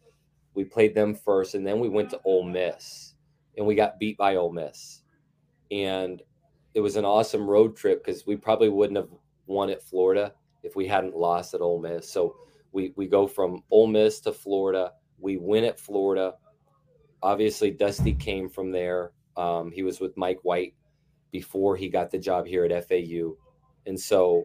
We 0.53 0.63
played 0.63 0.95
them 0.95 1.13
first, 1.13 1.55
and 1.55 1.65
then 1.65 1.79
we 1.79 1.89
went 1.89 2.09
to 2.11 2.21
Ole 2.23 2.43
Miss, 2.43 3.13
and 3.57 3.65
we 3.65 3.75
got 3.75 3.99
beat 3.99 4.17
by 4.17 4.35
Ole 4.35 4.51
Miss 4.51 5.01
and 5.71 6.21
it 6.73 6.79
was 6.79 6.95
an 6.95 7.05
awesome 7.05 7.49
road 7.49 7.75
trip 7.75 8.03
because 8.03 8.25
we 8.25 8.35
probably 8.35 8.69
wouldn't 8.69 8.97
have 8.97 9.09
won 9.45 9.69
at 9.69 9.83
Florida 9.83 10.33
if 10.63 10.75
we 10.75 10.87
hadn't 10.87 11.15
lost 11.15 11.53
at 11.53 11.61
Ole 11.61 11.79
Miss. 11.79 12.09
So 12.09 12.35
we 12.71 12.93
we 12.95 13.07
go 13.07 13.27
from 13.27 13.63
Ole 13.71 13.87
Miss 13.87 14.19
to 14.21 14.31
Florida. 14.31 14.93
We 15.19 15.37
win 15.37 15.63
at 15.63 15.79
Florida. 15.79 16.35
Obviously, 17.23 17.71
Dusty 17.71 18.13
came 18.13 18.49
from 18.49 18.71
there. 18.71 19.11
Um, 19.35 19.71
he 19.71 19.83
was 19.83 19.99
with 19.99 20.15
Mike 20.17 20.39
White 20.43 20.75
before 21.31 21.75
he 21.75 21.89
got 21.89 22.11
the 22.11 22.19
job 22.19 22.45
here 22.45 22.63
at 22.65 22.87
FAU, 22.87 23.35
and 23.87 23.99
so 23.99 24.43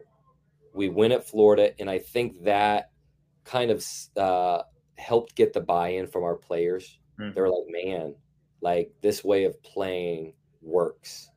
we 0.73 0.89
win 0.89 1.11
at 1.11 1.27
Florida. 1.27 1.79
And 1.79 1.89
I 1.89 1.99
think 1.99 2.43
that 2.45 2.89
kind 3.43 3.69
of 3.69 3.85
uh, 4.17 4.63
helped 4.97 5.35
get 5.35 5.53
the 5.53 5.61
buy-in 5.61 6.07
from 6.07 6.23
our 6.23 6.35
players 6.35 6.97
mm-hmm. 7.19 7.33
they're 7.33 7.49
like, 7.49 7.65
man, 7.67 8.15
like 8.61 8.91
this 9.01 9.23
way 9.23 9.45
of 9.45 9.61
playing 9.63 10.33
works. 10.61 11.29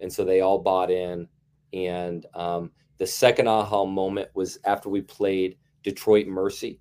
And 0.00 0.12
so 0.12 0.24
they 0.24 0.40
all 0.40 0.58
bought 0.58 0.90
in. 0.90 1.28
And 1.72 2.26
um, 2.34 2.72
the 2.98 3.06
second 3.06 3.48
aha 3.48 3.84
moment 3.84 4.28
was 4.34 4.58
after 4.64 4.88
we 4.88 5.00
played 5.00 5.56
Detroit 5.82 6.26
Mercy. 6.26 6.80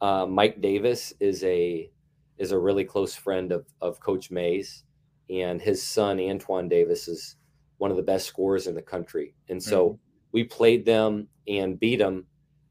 Uh, 0.00 0.26
Mike 0.26 0.60
Davis 0.60 1.12
is 1.20 1.44
a 1.44 1.90
is 2.38 2.52
a 2.52 2.58
really 2.58 2.84
close 2.84 3.14
friend 3.14 3.52
of, 3.52 3.66
of 3.82 4.00
Coach 4.00 4.30
May's, 4.30 4.84
and 5.28 5.60
his 5.60 5.82
son 5.82 6.18
Antoine 6.18 6.70
Davis 6.70 7.06
is 7.06 7.36
one 7.76 7.90
of 7.90 7.98
the 7.98 8.02
best 8.02 8.26
scorers 8.26 8.66
in 8.66 8.74
the 8.74 8.80
country. 8.80 9.34
And 9.50 9.62
so 9.62 9.90
mm-hmm. 9.90 9.96
We 10.32 10.44
played 10.44 10.84
them 10.84 11.28
and 11.48 11.78
beat 11.78 11.98
them. 11.98 12.26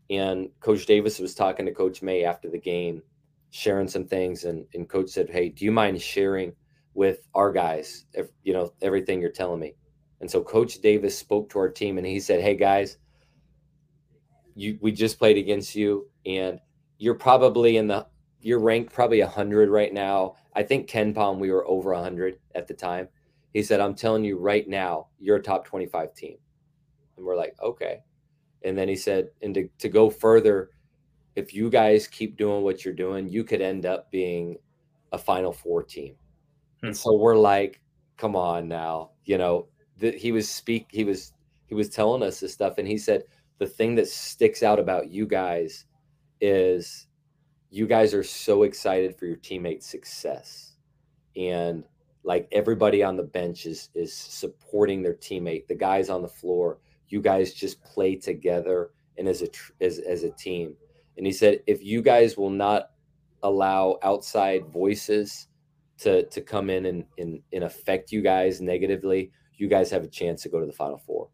And 0.10 0.50
Coach 0.60 0.86
Davis 0.86 1.20
was 1.20 1.36
talking 1.36 1.66
to 1.66 1.74
Coach 1.74 2.02
May 2.02 2.24
after 2.24 2.50
the 2.50 2.60
game, 2.60 3.02
sharing 3.52 3.88
some 3.88 4.06
things. 4.06 4.46
And, 4.46 4.66
and 4.74 4.90
Coach 4.90 5.10
said, 5.10 5.30
Hey, 5.30 5.50
do 5.50 5.66
you 5.66 5.72
mind 5.72 6.02
sharing 6.02 6.54
with 6.94 7.28
our 7.36 7.52
guys, 7.52 8.06
if, 8.14 8.28
you 8.44 8.54
know, 8.54 8.74
everything 8.82 9.22
you're 9.22 9.32
telling 9.32 9.60
me? 9.60 9.76
And 10.22 10.30
so 10.30 10.42
Coach 10.44 10.82
Davis 10.82 11.18
spoke 11.18 11.50
to 11.50 11.60
our 11.60 11.70
team 11.70 11.98
and 11.98 12.08
he 12.08 12.20
said, 12.20 12.42
Hey, 12.42 12.56
guys, 12.56 12.98
you, 14.56 14.78
we 14.82 14.92
just 14.92 15.20
played 15.20 15.38
against 15.38 15.76
you 15.76 16.10
and 16.26 16.60
you're 16.98 17.16
probably 17.16 17.78
in 17.78 17.88
the, 17.88 18.08
you're 18.42 18.60
ranked 18.60 18.94
probably 18.94 19.22
100 19.22 19.70
right 19.70 19.94
now. 19.94 20.36
I 20.56 20.64
think 20.64 20.90
KenPom 20.90 21.40
we 21.40 21.52
were 21.52 21.68
over 21.68 21.94
100 21.94 22.40
at 22.56 22.68
the 22.68 22.74
time. 22.74 23.08
He 23.54 23.64
said, 23.64 23.80
I'm 23.80 23.96
telling 23.96 24.24
you 24.24 24.38
right 24.38 24.68
now, 24.68 25.08
you're 25.20 25.38
a 25.38 25.42
top 25.42 25.66
25 25.66 26.14
team. 26.14 26.38
And 27.20 27.28
we're 27.28 27.36
like, 27.36 27.56
okay. 27.62 28.00
And 28.64 28.78
then 28.78 28.88
he 28.88 28.96
said, 28.96 29.30
and 29.42 29.54
to, 29.54 29.70
to 29.78 29.90
go 29.90 30.10
further, 30.10 30.72
if 31.36 31.54
you 31.54 31.70
guys 31.70 32.08
keep 32.08 32.38
doing 32.38 32.64
what 32.64 32.84
you're 32.84 32.94
doing, 32.94 33.30
you 33.30 33.44
could 33.44 33.62
end 33.62 33.86
up 33.86 34.10
being 34.10 34.58
a 35.12 35.18
Final 35.18 35.52
Four 35.52 35.84
team. 35.84 36.16
Hmm. 36.82 36.88
And 36.88 36.98
so 36.98 37.16
we're 37.16 37.38
like, 37.38 37.82
come 38.18 38.36
on 38.36 38.68
now, 38.68 39.12
you 39.26 39.38
know. 39.38 39.68
He 40.00 40.32
was 40.32 40.48
speak, 40.48 40.88
he 40.92 41.04
was 41.04 41.34
he 41.68 41.76
was 41.76 41.90
telling 41.90 42.24
us 42.24 42.40
this 42.40 42.54
stuff, 42.54 42.78
and 42.78 42.88
he 42.88 42.98
said 42.98 43.24
the 43.58 43.68
thing 43.68 43.96
that 43.96 44.08
sticks 44.08 44.64
out 44.64 44.80
about 44.80 45.12
you 45.12 45.28
guys 45.28 45.84
is 46.40 47.08
you 47.70 47.86
guys 47.86 48.14
are 48.14 48.24
so 48.24 48.64
excited 48.64 49.18
for 49.18 49.26
your 49.26 49.36
teammates' 49.36 49.86
success, 49.86 50.78
and 51.36 51.84
like 52.24 52.48
everybody 52.54 53.04
on 53.04 53.18
the 53.18 53.24
bench 53.24 53.66
is 53.66 53.90
is 53.94 54.14
supporting 54.14 55.04
their 55.04 55.16
teammate. 55.16 55.68
The 55.68 55.76
guys 55.76 56.10
on 56.10 56.22
the 56.22 56.30
floor 56.30 56.78
you 57.10 57.22
guys 57.22 57.54
just 57.54 57.84
play 57.84 58.16
together 58.16 58.92
and 59.18 59.28
as 59.28 59.42
a 59.42 59.48
as, 59.82 60.00
as 60.00 60.24
a 60.24 60.32
team. 60.32 60.76
And 61.18 61.26
he 61.26 61.32
said 61.32 61.60
if 61.68 61.84
you 61.84 62.02
guys 62.02 62.38
will 62.38 62.50
not 62.50 62.92
allow 63.44 63.98
outside 64.04 64.66
voices 64.68 65.48
to 66.00 66.26
to 66.28 66.42
come 66.42 66.70
in 66.70 66.86
and, 66.86 67.06
and, 67.18 67.42
and 67.54 67.64
affect 67.64 68.12
you 68.12 68.22
guys 68.22 68.62
negatively 68.62 69.32
you 69.58 69.68
guys 69.68 69.92
have 69.92 70.04
a 70.04 70.08
chance 70.08 70.42
to 70.42 70.50
go 70.50 70.62
to 70.62 70.66
the 70.66 70.72
final 70.72 70.98
four. 70.98 71.28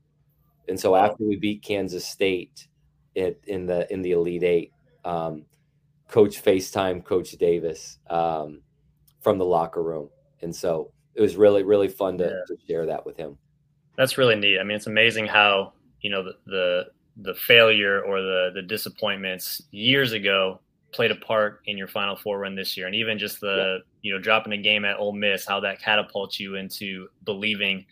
And 0.67 0.79
so 0.79 0.95
after 0.95 1.23
we 1.23 1.35
beat 1.35 1.61
kansas 1.61 2.07
state 2.07 2.67
in, 3.13 3.35
in 3.47 3.65
the 3.67 3.91
in 3.93 4.01
the 4.01 4.11
elite 4.11 4.43
eight 4.43 4.71
um, 5.03 5.45
coach 6.07 6.43
facetime 6.43 7.03
coach 7.03 7.31
davis 7.33 7.99
um, 8.09 8.61
from 9.21 9.38
the 9.38 9.45
locker 9.45 9.83
room. 9.83 10.09
And 10.41 10.55
so 10.55 10.91
it 11.13 11.21
was 11.21 11.35
really 11.35 11.63
really 11.63 11.88
fun 11.88 12.17
to, 12.17 12.25
yeah. 12.25 12.29
to 12.47 12.57
share 12.67 12.85
that 12.88 13.05
with 13.05 13.17
him 13.17 13.38
that's 13.97 14.17
really 14.17 14.36
neat. 14.36 14.60
I 14.60 14.63
mean, 14.63 14.75
it's 14.75 14.88
amazing 14.88 15.27
how 15.27 15.73
you 16.01 16.10
know 16.10 16.23
the 16.23 16.34
the, 16.45 16.86
the 17.17 17.36
failure 17.36 18.01
or 18.01 18.21
the 18.21 18.51
the 18.53 18.62
disappointments 18.62 19.62
years 19.71 20.12
ago 20.12 20.60
played 20.91 21.12
a 21.12 21.15
part 21.15 21.62
in 21.65 21.77
your 21.77 21.88
Final 21.88 22.15
Four 22.15 22.39
run 22.39 22.55
this 22.55 22.77
year, 22.77 22.88
and 22.88 22.95
even 22.95 23.19
just 23.19 23.41
the 23.41 23.79
yeah. 23.79 23.84
you 24.01 24.13
know 24.13 24.19
dropping 24.19 24.53
a 24.53 24.58
game 24.58 24.86
at 24.86 24.97
Ole 24.97 25.13
Miss, 25.13 25.45
how 25.45 25.60
that 25.62 25.81
catapults 25.81 26.39
you 26.39 26.55
into 26.55 27.08
believing 27.25 27.86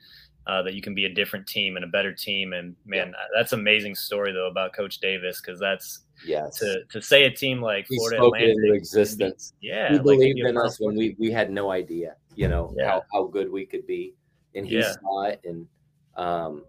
uh, 0.45 0.61
that 0.61 0.73
you 0.73 0.81
can 0.81 0.93
be 0.93 1.05
a 1.05 1.13
different 1.13 1.47
team 1.47 1.75
and 1.75 1.85
a 1.85 1.87
better 1.87 2.13
team. 2.13 2.53
And 2.53 2.75
man, 2.85 3.07
yeah. 3.07 3.25
that's 3.35 3.53
amazing 3.53 3.95
story 3.95 4.31
though 4.31 4.47
about 4.47 4.73
Coach 4.73 4.99
Davis 4.99 5.41
because 5.41 5.59
that's 5.59 6.01
yes 6.25 6.59
to 6.59 6.83
to 6.89 7.01
say 7.01 7.23
a 7.25 7.31
team 7.31 7.61
like 7.61 7.85
he 7.89 7.97
Florida 7.97 8.23
Atlantic 8.23 8.49
into 8.49 8.73
existence. 8.73 9.53
Be, 9.61 9.67
yeah, 9.67 9.89
he 9.89 9.95
like 9.95 10.03
believed 10.03 10.39
in 10.39 10.57
us 10.57 10.79
when 10.79 10.95
we 10.95 11.15
we 11.19 11.31
had 11.31 11.49
no 11.49 11.71
idea, 11.71 12.15
you 12.35 12.47
know, 12.47 12.73
yeah. 12.77 12.89
how 12.89 13.03
how 13.13 13.23
good 13.25 13.51
we 13.51 13.65
could 13.65 13.87
be, 13.87 14.13
and 14.55 14.67
he 14.67 14.81
saw 14.81 15.23
it 15.23 15.41
and 15.45 15.67
um, 16.15 16.63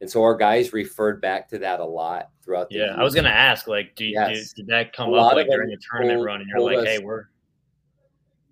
and 0.00 0.10
so 0.10 0.22
our 0.22 0.34
guys 0.34 0.72
referred 0.72 1.20
back 1.20 1.48
to 1.50 1.58
that 1.58 1.80
a 1.80 1.84
lot 1.84 2.30
throughout 2.42 2.70
the 2.70 2.76
Yeah, 2.76 2.84
year. 2.86 2.94
I 2.98 3.02
was 3.02 3.14
going 3.14 3.24
to 3.24 3.34
ask, 3.34 3.68
like, 3.68 3.94
do, 3.96 4.06
yes. 4.06 4.52
do, 4.52 4.62
did 4.62 4.66
that 4.68 4.92
come 4.94 5.12
up 5.12 5.34
like 5.34 5.46
during 5.48 5.68
the 5.68 5.78
tournament 5.90 6.18
told, 6.18 6.26
run? 6.26 6.40
And 6.40 6.48
you're 6.48 6.60
like, 6.60 6.78
us, 6.78 6.84
hey, 6.86 6.98
we're. 6.98 7.24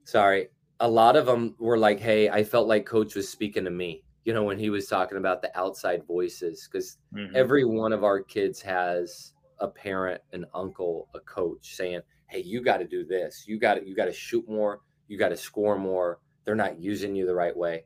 Sorry. 0.05 0.49
A 0.81 0.89
lot 0.89 1.17
of 1.17 1.27
them 1.27 1.55
were 1.59 1.79
like, 1.79 2.01
hey, 2.01 2.29
I 2.29 2.45
felt 2.45 2.69
like 2.69 2.85
coach 2.85 3.15
was 3.15 3.29
speaking 3.29 3.65
to 3.65 3.71
me, 3.71 4.05
you 4.25 4.35
know, 4.35 4.45
when 4.45 4.59
he 4.59 4.71
was 4.71 4.87
talking 4.87 5.19
about 5.19 5.41
the 5.41 5.59
outside 5.59 6.03
voices, 6.07 6.69
because 6.71 6.99
mm-hmm. 7.15 7.35
every 7.35 7.65
one 7.65 7.93
of 7.93 8.05
our 8.05 8.23
kids 8.23 8.61
has 8.61 9.33
a 9.61 9.69
parent, 9.69 10.21
an 10.33 10.45
uncle, 10.55 11.09
a 11.15 11.21
coach 11.21 11.75
saying, 11.75 12.01
hey, 12.27 12.43
you 12.43 12.63
got 12.63 12.77
to 12.77 12.87
do 12.87 13.05
this. 13.05 13.45
You 13.47 13.59
got 13.59 13.75
to, 13.75 13.87
you 13.87 13.97
got 13.97 14.05
to 14.05 14.13
shoot 14.13 14.47
more. 14.49 14.81
You 15.09 15.19
got 15.19 15.31
to 15.31 15.37
score 15.37 15.79
more. 15.79 16.21
They're 16.45 16.55
not 16.55 16.79
using 16.79 17.17
you 17.17 17.27
the 17.27 17.35
right 17.35 17.57
way. 17.57 17.85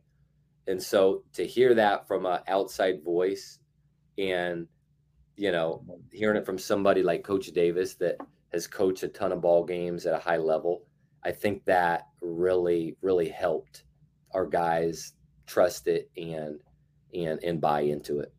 And 0.67 0.83
so 0.83 1.25
to 1.35 1.47
hear 1.47 1.75
that 1.75 2.07
from 2.07 2.27
an 2.27 2.41
outside 2.47 3.03
voice 3.05 3.59
and, 4.17 4.69
you 5.37 5.51
know, 5.51 5.85
hearing 6.13 6.37
it 6.37 6.47
from 6.47 6.59
somebody 6.59 7.03
like 7.03 7.25
Coach 7.25 7.47
Davis 7.49 7.95
that 7.97 8.17
has 8.53 8.67
coached 8.67 9.03
a 9.03 9.09
ton 9.09 9.33
of 9.33 9.41
ball 9.41 9.65
games 9.65 10.07
at 10.07 10.15
a 10.15 10.19
high 10.19 10.37
level, 10.37 10.85
I 11.25 11.33
think 11.33 11.65
that 11.65 12.07
really, 12.21 12.97
really 13.01 13.29
helped 13.29 13.85
our 14.33 14.47
guys 14.47 15.15
trust 15.47 15.87
it 15.87 16.11
and 16.17 16.61
and 17.15 17.43
and 17.43 17.61
buy 17.61 17.83
into 17.83 18.21
it. 18.21 18.33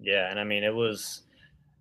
Yeah, 0.00 0.30
and 0.30 0.38
I 0.38 0.44
mean 0.44 0.64
it 0.64 0.74
was 0.74 1.23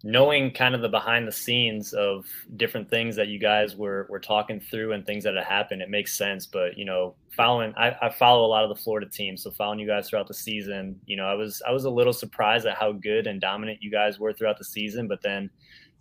knowing 0.05 0.51
kind 0.51 0.75
of 0.75 0.81
the 0.81 0.89
behind 0.89 1.25
the 1.25 1.31
scenes 1.31 1.93
of 1.93 2.25
different 2.57 2.89
things 2.89 3.15
that 3.15 3.29
you 3.29 3.39
guys 3.39 3.77
were 3.77 4.05
were 4.09 4.19
talking 4.19 4.59
through 4.59 4.91
and 4.91 5.05
things 5.05 5.23
that 5.23 5.35
had 5.35 5.45
happened, 5.45 5.81
it 5.81 5.89
makes 5.89 6.17
sense. 6.17 6.45
But 6.45 6.77
you 6.77 6.83
know, 6.83 7.15
following 7.35 7.73
I, 7.77 7.95
I 8.01 8.09
follow 8.09 8.45
a 8.45 8.47
lot 8.47 8.63
of 8.63 8.69
the 8.69 8.81
Florida 8.83 9.09
teams, 9.09 9.43
so 9.43 9.51
following 9.51 9.79
you 9.79 9.87
guys 9.87 10.09
throughout 10.09 10.27
the 10.27 10.33
season, 10.33 10.99
you 11.05 11.15
know, 11.15 11.25
I 11.25 11.33
was 11.35 11.61
I 11.65 11.71
was 11.71 11.85
a 11.85 11.89
little 11.89 12.11
surprised 12.11 12.65
at 12.65 12.77
how 12.77 12.91
good 12.91 13.27
and 13.27 13.39
dominant 13.39 13.81
you 13.81 13.89
guys 13.89 14.19
were 14.19 14.33
throughout 14.33 14.57
the 14.57 14.65
season. 14.65 15.07
But 15.07 15.21
then, 15.21 15.49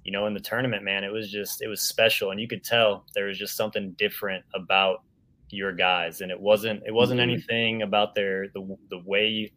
you 0.04 0.10
know, 0.10 0.26
in 0.26 0.34
the 0.34 0.40
tournament, 0.40 0.82
man, 0.82 1.04
it 1.04 1.12
was 1.12 1.30
just 1.30 1.62
it 1.62 1.68
was 1.68 1.80
special, 1.80 2.32
and 2.32 2.40
you 2.40 2.48
could 2.48 2.64
tell 2.64 3.04
there 3.14 3.26
was 3.26 3.38
just 3.38 3.56
something 3.56 3.92
different 3.92 4.44
about 4.52 5.02
your 5.50 5.72
guys, 5.72 6.22
and 6.22 6.32
it 6.32 6.40
wasn't 6.40 6.82
it 6.84 6.92
wasn't 6.92 7.20
mm-hmm. 7.20 7.30
anything 7.30 7.82
about 7.82 8.16
their 8.16 8.48
the 8.48 8.76
the 8.90 8.98
way 9.06 9.52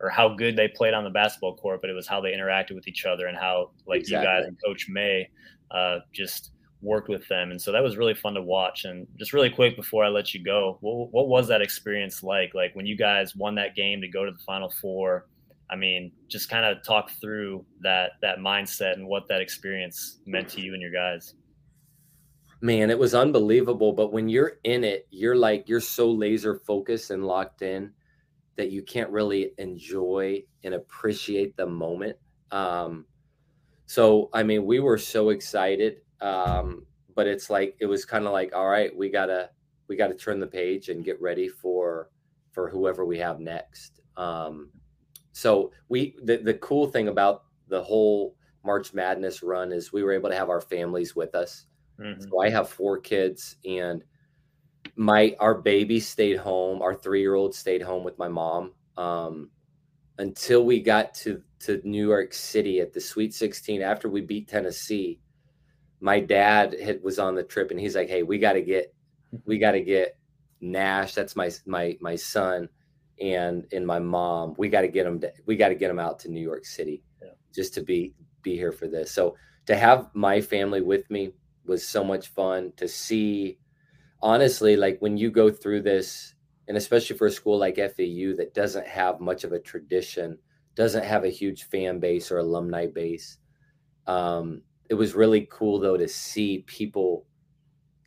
or 0.00 0.08
how 0.08 0.28
good 0.28 0.56
they 0.56 0.68
played 0.68 0.94
on 0.94 1.04
the 1.04 1.10
basketball 1.10 1.56
court, 1.56 1.80
but 1.80 1.90
it 1.90 1.94
was 1.94 2.06
how 2.06 2.20
they 2.20 2.30
interacted 2.30 2.74
with 2.74 2.86
each 2.86 3.04
other 3.04 3.26
and 3.26 3.36
how 3.36 3.70
like 3.86 4.00
exactly. 4.00 4.28
you 4.28 4.36
guys 4.36 4.46
and 4.46 4.56
Coach 4.64 4.86
May 4.88 5.28
uh, 5.70 5.98
just 6.12 6.52
worked 6.80 7.08
with 7.08 7.26
them. 7.28 7.50
And 7.50 7.60
so 7.60 7.72
that 7.72 7.82
was 7.82 7.96
really 7.96 8.14
fun 8.14 8.34
to 8.34 8.42
watch. 8.42 8.84
And 8.84 9.06
just 9.18 9.32
really 9.32 9.50
quick 9.50 9.76
before 9.76 10.04
I 10.04 10.08
let 10.08 10.32
you 10.32 10.42
go, 10.44 10.78
what, 10.80 11.10
what 11.10 11.28
was 11.28 11.48
that 11.48 11.60
experience 11.60 12.22
like? 12.22 12.54
Like 12.54 12.74
when 12.74 12.86
you 12.86 12.96
guys 12.96 13.34
won 13.34 13.54
that 13.56 13.74
game 13.74 14.00
to 14.00 14.08
go 14.08 14.24
to 14.24 14.30
the 14.30 14.38
Final 14.38 14.70
Four. 14.80 15.26
I 15.70 15.76
mean, 15.76 16.12
just 16.28 16.48
kind 16.48 16.64
of 16.64 16.82
talk 16.82 17.10
through 17.20 17.66
that 17.80 18.12
that 18.22 18.38
mindset 18.38 18.94
and 18.94 19.06
what 19.06 19.28
that 19.28 19.42
experience 19.42 20.20
meant 20.24 20.48
to 20.50 20.62
you 20.62 20.72
and 20.72 20.80
your 20.80 20.92
guys. 20.92 21.34
Man, 22.62 22.88
it 22.88 22.98
was 22.98 23.14
unbelievable. 23.14 23.92
But 23.92 24.10
when 24.10 24.30
you're 24.30 24.52
in 24.64 24.82
it, 24.82 25.06
you're 25.10 25.36
like 25.36 25.68
you're 25.68 25.80
so 25.80 26.10
laser 26.10 26.62
focused 26.66 27.10
and 27.10 27.26
locked 27.26 27.60
in 27.60 27.92
that 28.58 28.72
you 28.72 28.82
can't 28.82 29.08
really 29.10 29.52
enjoy 29.56 30.42
and 30.64 30.74
appreciate 30.74 31.56
the 31.56 31.64
moment. 31.64 32.16
Um, 32.50 33.06
so, 33.86 34.28
I 34.34 34.42
mean, 34.42 34.66
we 34.66 34.80
were 34.80 34.98
so 34.98 35.30
excited, 35.30 36.02
um, 36.20 36.84
but 37.14 37.28
it's 37.28 37.48
like 37.48 37.76
it 37.78 37.86
was 37.86 38.04
kind 38.04 38.26
of 38.26 38.32
like, 38.32 38.52
all 38.54 38.68
right, 38.68 38.94
we 38.94 39.10
gotta 39.10 39.50
we 39.86 39.96
gotta 39.96 40.14
turn 40.14 40.40
the 40.40 40.46
page 40.46 40.88
and 40.88 41.04
get 41.04 41.20
ready 41.22 41.48
for 41.48 42.10
for 42.50 42.68
whoever 42.68 43.04
we 43.04 43.16
have 43.18 43.38
next. 43.38 44.00
Um, 44.16 44.70
so 45.32 45.70
we 45.88 46.16
the 46.24 46.38
the 46.38 46.54
cool 46.54 46.88
thing 46.88 47.06
about 47.06 47.44
the 47.68 47.82
whole 47.82 48.34
March 48.64 48.92
Madness 48.92 49.40
run 49.40 49.70
is 49.70 49.92
we 49.92 50.02
were 50.02 50.12
able 50.12 50.30
to 50.30 50.36
have 50.36 50.50
our 50.50 50.60
families 50.60 51.14
with 51.14 51.36
us. 51.36 51.66
Mm-hmm. 52.00 52.22
So 52.28 52.40
I 52.40 52.50
have 52.50 52.68
four 52.68 52.98
kids 52.98 53.56
and 53.64 54.02
my 54.98 55.34
our 55.38 55.54
baby 55.54 56.00
stayed 56.00 56.36
home. 56.36 56.82
Our 56.82 56.94
three 56.94 57.20
year 57.20 57.36
old 57.36 57.54
stayed 57.54 57.80
home 57.80 58.02
with 58.02 58.18
my 58.18 58.26
mom 58.26 58.72
um, 58.96 59.48
until 60.18 60.64
we 60.64 60.80
got 60.80 61.14
to 61.14 61.40
to 61.60 61.80
New 61.84 62.06
York 62.06 62.34
City 62.34 62.80
at 62.80 62.92
the 62.92 63.00
Sweet 63.00 63.32
16. 63.32 63.80
After 63.80 64.08
we 64.08 64.20
beat 64.20 64.48
Tennessee, 64.48 65.20
my 66.00 66.18
dad 66.18 66.74
had, 66.80 67.02
was 67.02 67.20
on 67.20 67.36
the 67.36 67.44
trip, 67.44 67.70
and 67.70 67.78
he's 67.78 67.94
like, 67.94 68.08
"Hey, 68.08 68.24
we 68.24 68.38
got 68.38 68.54
to 68.54 68.60
get 68.60 68.92
we 69.46 69.56
got 69.56 69.72
to 69.72 69.80
get 69.80 70.18
Nash. 70.60 71.14
That's 71.14 71.36
my 71.36 71.50
my 71.64 71.96
my 72.00 72.16
son." 72.16 72.68
And 73.20 73.66
and 73.72 73.86
my 73.86 74.00
mom, 74.00 74.54
we 74.58 74.68
got 74.68 74.80
to 74.80 74.88
get 74.88 75.04
them. 75.04 75.20
To, 75.20 75.32
we 75.46 75.56
got 75.56 75.68
to 75.68 75.74
get 75.76 75.88
them 75.88 76.00
out 76.00 76.18
to 76.20 76.28
New 76.28 76.40
York 76.40 76.64
City, 76.64 77.04
yeah. 77.22 77.30
just 77.54 77.72
to 77.74 77.82
be 77.82 78.14
be 78.42 78.56
here 78.56 78.72
for 78.72 78.88
this. 78.88 79.12
So 79.12 79.36
to 79.66 79.76
have 79.76 80.10
my 80.14 80.40
family 80.40 80.80
with 80.80 81.08
me 81.08 81.34
was 81.66 81.86
so 81.86 82.02
much 82.02 82.28
fun. 82.28 82.72
To 82.78 82.88
see 82.88 83.58
honestly, 84.20 84.76
like 84.76 84.98
when 85.00 85.16
you 85.16 85.30
go 85.30 85.50
through 85.50 85.82
this, 85.82 86.34
and 86.66 86.76
especially 86.76 87.16
for 87.16 87.26
a 87.26 87.30
school 87.30 87.58
like 87.58 87.76
FAU 87.76 88.36
that 88.36 88.52
doesn't 88.54 88.86
have 88.86 89.20
much 89.20 89.44
of 89.44 89.52
a 89.52 89.58
tradition, 89.58 90.38
doesn't 90.74 91.04
have 91.04 91.24
a 91.24 91.28
huge 91.28 91.64
fan 91.64 91.98
base 91.98 92.30
or 92.30 92.38
alumni 92.38 92.86
base, 92.86 93.38
um, 94.06 94.62
it 94.88 94.94
was 94.94 95.14
really 95.14 95.46
cool 95.50 95.78
though 95.78 95.96
to 95.96 96.08
see 96.08 96.64
people 96.66 97.26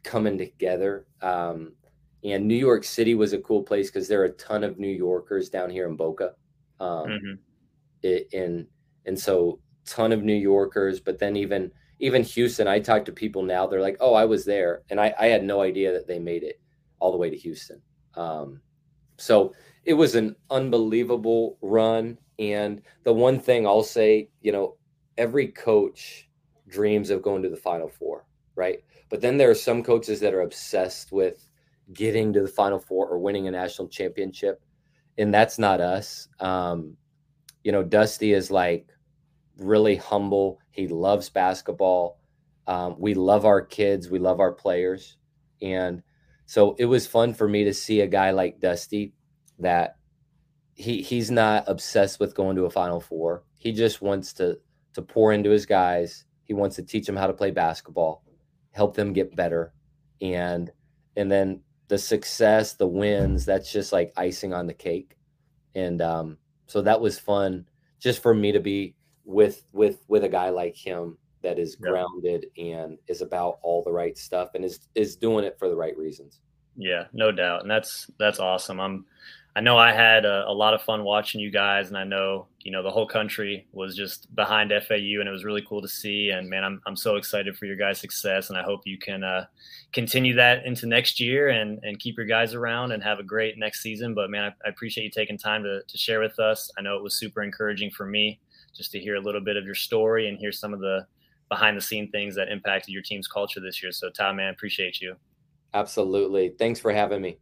coming 0.04 0.38
together. 0.38 1.06
Um, 1.22 1.74
and 2.24 2.48
New 2.48 2.56
York 2.56 2.84
City 2.84 3.16
was 3.16 3.34
a 3.34 3.40
cool 3.40 3.64
place 3.64 3.90
because 3.90 4.08
there 4.08 4.22
are 4.22 4.26
a 4.26 4.34
ton 4.34 4.64
of 4.64 4.78
New 4.78 4.90
Yorkers 4.90 5.50
down 5.50 5.70
here 5.70 5.88
in 5.88 5.96
Boca. 5.96 6.34
Um, 6.80 7.08
mm-hmm. 7.08 7.34
it, 8.04 8.28
and 8.34 8.68
and 9.06 9.20
so 9.20 9.60
ton 9.86 10.12
of 10.12 10.24
New 10.24 10.36
Yorkers, 10.36 11.00
but 11.00 11.20
then 11.20 11.36
even 11.36 11.72
even 12.02 12.24
Houston, 12.24 12.68
I 12.68 12.80
talk 12.80 13.06
to 13.06 13.12
people 13.12 13.44
now, 13.44 13.68
they're 13.68 13.80
like, 13.80 13.98
oh, 14.00 14.16
I 14.16 14.26
was 14.26 14.44
there. 14.44 14.82
And 14.90 15.00
I, 15.00 15.14
I 15.20 15.28
had 15.28 15.44
no 15.44 15.62
idea 15.62 15.94
that 15.94 16.08
they 16.08 16.18
made 16.18 16.42
it 16.42 16.60
all 17.00 17.12
the 17.12 17.18
way 17.18 17.30
to 17.30 17.38
Houston. 17.38 17.80
Um, 18.16 18.60
so 19.18 19.54
it 19.86 19.94
was 19.94 20.16
an 20.16 20.36
unbelievable 20.50 21.60
run. 21.62 22.18
And 22.40 22.82
the 23.04 23.14
one 23.14 23.40
thing 23.40 23.68
I'll 23.68 23.84
say, 23.84 24.30
you 24.42 24.52
know, 24.52 24.78
every 25.18 25.50
coach 25.50 26.28
dreams 26.68 27.12
of 27.12 27.22
going 27.22 27.44
to 27.44 27.50
the 27.50 27.56
Final 27.56 27.88
Four, 27.88 28.26
right? 28.56 28.84
But 29.10 29.22
then 29.22 29.38
there 29.38 29.52
are 29.52 29.56
some 29.56 29.84
coaches 29.84 30.20
that 30.22 30.34
are 30.34 30.42
obsessed 30.42 31.12
with 31.12 31.48
getting 31.94 32.34
to 32.34 32.42
the 32.42 32.48
Final 32.48 32.80
Four 32.80 33.08
or 33.10 33.20
winning 33.20 33.48
a 33.48 33.52
national 33.52 33.90
championship. 33.90 34.60
And 35.20 35.32
that's 35.32 35.60
not 35.60 35.82
us. 35.82 36.28
Um, 36.40 36.98
you 37.64 37.72
know, 37.72 37.84
Dusty 37.84 38.34
is 38.34 38.50
like, 38.50 38.88
really 39.62 39.96
humble. 39.96 40.60
He 40.72 40.88
loves 40.88 41.30
basketball. 41.30 42.20
Um, 42.68 42.96
we 43.00 43.14
love 43.14 43.46
our 43.46 43.62
kids. 43.62 44.10
We 44.10 44.20
love 44.20 44.40
our 44.40 44.52
players. 44.52 45.18
And 45.62 46.04
so 46.46 46.76
it 46.80 46.86
was 46.86 47.08
fun 47.08 47.34
for 47.34 47.48
me 47.48 47.64
to 47.66 47.74
see 47.74 48.02
a 48.02 48.08
guy 48.08 48.32
like 48.32 48.60
Dusty 48.60 49.14
that 49.60 49.98
he 50.74 51.02
he's 51.02 51.30
not 51.30 51.66
obsessed 51.68 52.20
with 52.20 52.36
going 52.36 52.56
to 52.56 52.66
a 52.66 52.70
final 52.70 53.00
four. 53.00 53.44
He 53.58 53.72
just 53.72 54.02
wants 54.02 54.34
to 54.34 54.60
to 54.94 55.02
pour 55.02 55.32
into 55.32 55.50
his 55.50 55.66
guys. 55.66 56.26
He 56.44 56.54
wants 56.54 56.76
to 56.78 56.84
teach 56.84 57.06
them 57.06 57.16
how 57.16 57.28
to 57.28 57.34
play 57.34 57.52
basketball, 57.52 58.24
help 58.72 58.96
them 58.96 59.14
get 59.14 59.36
better. 59.36 59.74
And 60.22 60.72
and 61.16 61.32
then 61.32 61.62
the 61.88 61.98
success, 61.98 62.74
the 62.74 62.88
wins, 62.88 63.46
that's 63.46 63.72
just 63.72 63.92
like 63.92 64.14
icing 64.18 64.54
on 64.54 64.68
the 64.68 64.74
cake. 64.74 65.18
And 65.76 66.02
um, 66.02 66.38
so 66.68 66.82
that 66.82 67.02
was 67.02 67.20
fun 67.20 67.66
just 68.00 68.22
for 68.22 68.34
me 68.34 68.54
to 68.54 68.60
be 68.60 68.96
with 69.26 69.64
with 69.72 70.00
with 70.08 70.24
a 70.24 70.30
guy 70.30 70.50
like 70.50 70.76
him 70.76 71.18
that 71.42 71.58
is 71.58 71.76
grounded 71.76 72.46
and 72.58 72.98
is 73.08 73.22
about 73.22 73.60
all 73.64 73.84
the 73.84 73.92
right 73.92 74.18
stuff 74.18 74.50
and 74.56 74.64
is 74.64 74.88
is 74.96 75.16
doing 75.16 75.46
it 75.46 75.58
for 75.58 75.70
the 75.70 75.76
right 75.76 75.98
reasons. 75.98 76.40
Yeah, 76.78 77.06
no 77.14 77.32
doubt, 77.32 77.62
and 77.62 77.72
that's 77.72 78.10
that's 78.18 78.40
awesome. 78.40 78.80
I'm 78.80 79.06
I 79.54 79.60
know 79.60 79.78
I 79.78 79.92
had 79.92 80.24
a, 80.24 80.48
a, 80.48 80.54
lot 80.54 80.74
of 80.74 80.82
fun 80.82 81.04
watching 81.04 81.42
you 81.42 81.52
guys, 81.52 81.90
and 81.90 81.98
I 81.98 82.06
know 82.06 82.48
you 82.62 82.72
know 82.72 82.82
the 82.82 82.92
whole 82.92 83.06
country 83.06 83.68
was 83.74 83.98
just 83.98 84.34
behind 84.34 84.72
FAU, 84.72 85.20
and 85.20 85.28
it 85.28 85.32
was 85.32 85.44
really 85.44 85.66
cool 85.68 85.82
to 85.82 85.90
see. 85.90 86.30
And 86.30 86.50
man, 86.50 86.64
I'm 86.64 86.82
I'm 86.86 86.96
so 86.96 87.18
excited 87.18 87.58
for 87.58 87.66
your 87.66 87.76
guys' 87.76 88.00
success, 88.00 88.50
and 88.50 88.58
I 88.58 88.64
hope 88.64 88.82
you 88.86 88.98
can 88.98 89.26
uh, 89.26 89.46
continue 89.92 90.36
that 90.36 90.66
into 90.66 90.86
next 90.86 91.20
year 91.20 91.50
and 91.50 91.84
and 91.84 92.00
keep 92.00 92.16
your 92.16 92.26
guys 92.26 92.54
around 92.54 92.94
and 92.94 93.04
have 93.04 93.20
a 93.20 93.24
great 93.24 93.58
next 93.58 93.82
season. 93.82 94.14
But 94.14 94.30
man, 94.30 94.46
I, 94.46 94.68
I 94.68 94.70
appreciate 94.70 95.04
you 95.04 95.12
taking 95.12 95.38
time 95.38 95.64
to 95.64 95.82
to 95.86 95.98
share 95.98 96.22
with 96.22 96.40
us. 96.40 96.72
I 96.78 96.82
know 96.82 96.96
it 96.96 97.04
was 97.04 97.18
super 97.18 97.44
encouraging 97.44 97.92
for 97.92 98.06
me 98.06 98.40
just 98.76 98.92
to 98.92 99.00
hear 99.00 99.16
a 99.16 99.22
little 99.22 99.42
bit 99.42 99.58
of 99.58 99.66
your 99.66 99.76
story 99.76 100.28
and 100.30 100.38
hear 100.38 100.52
some 100.52 100.74
of 100.74 100.80
the 100.80 101.06
behind 101.50 101.76
the 101.76 101.82
scene 101.82 102.10
things 102.12 102.34
that 102.36 102.48
impacted 102.50 102.94
your 102.94 103.04
team's 103.04 103.28
culture 103.28 103.60
this 103.60 103.84
year. 103.84 103.92
So, 103.92 104.10
Tom, 104.10 104.38
man, 104.38 104.54
appreciate 104.54 105.02
you. 105.02 105.16
Absolutely. 105.74 106.54
Thanks 106.58 106.80
for 106.80 106.94
having 106.94 107.22
me. 107.22 107.38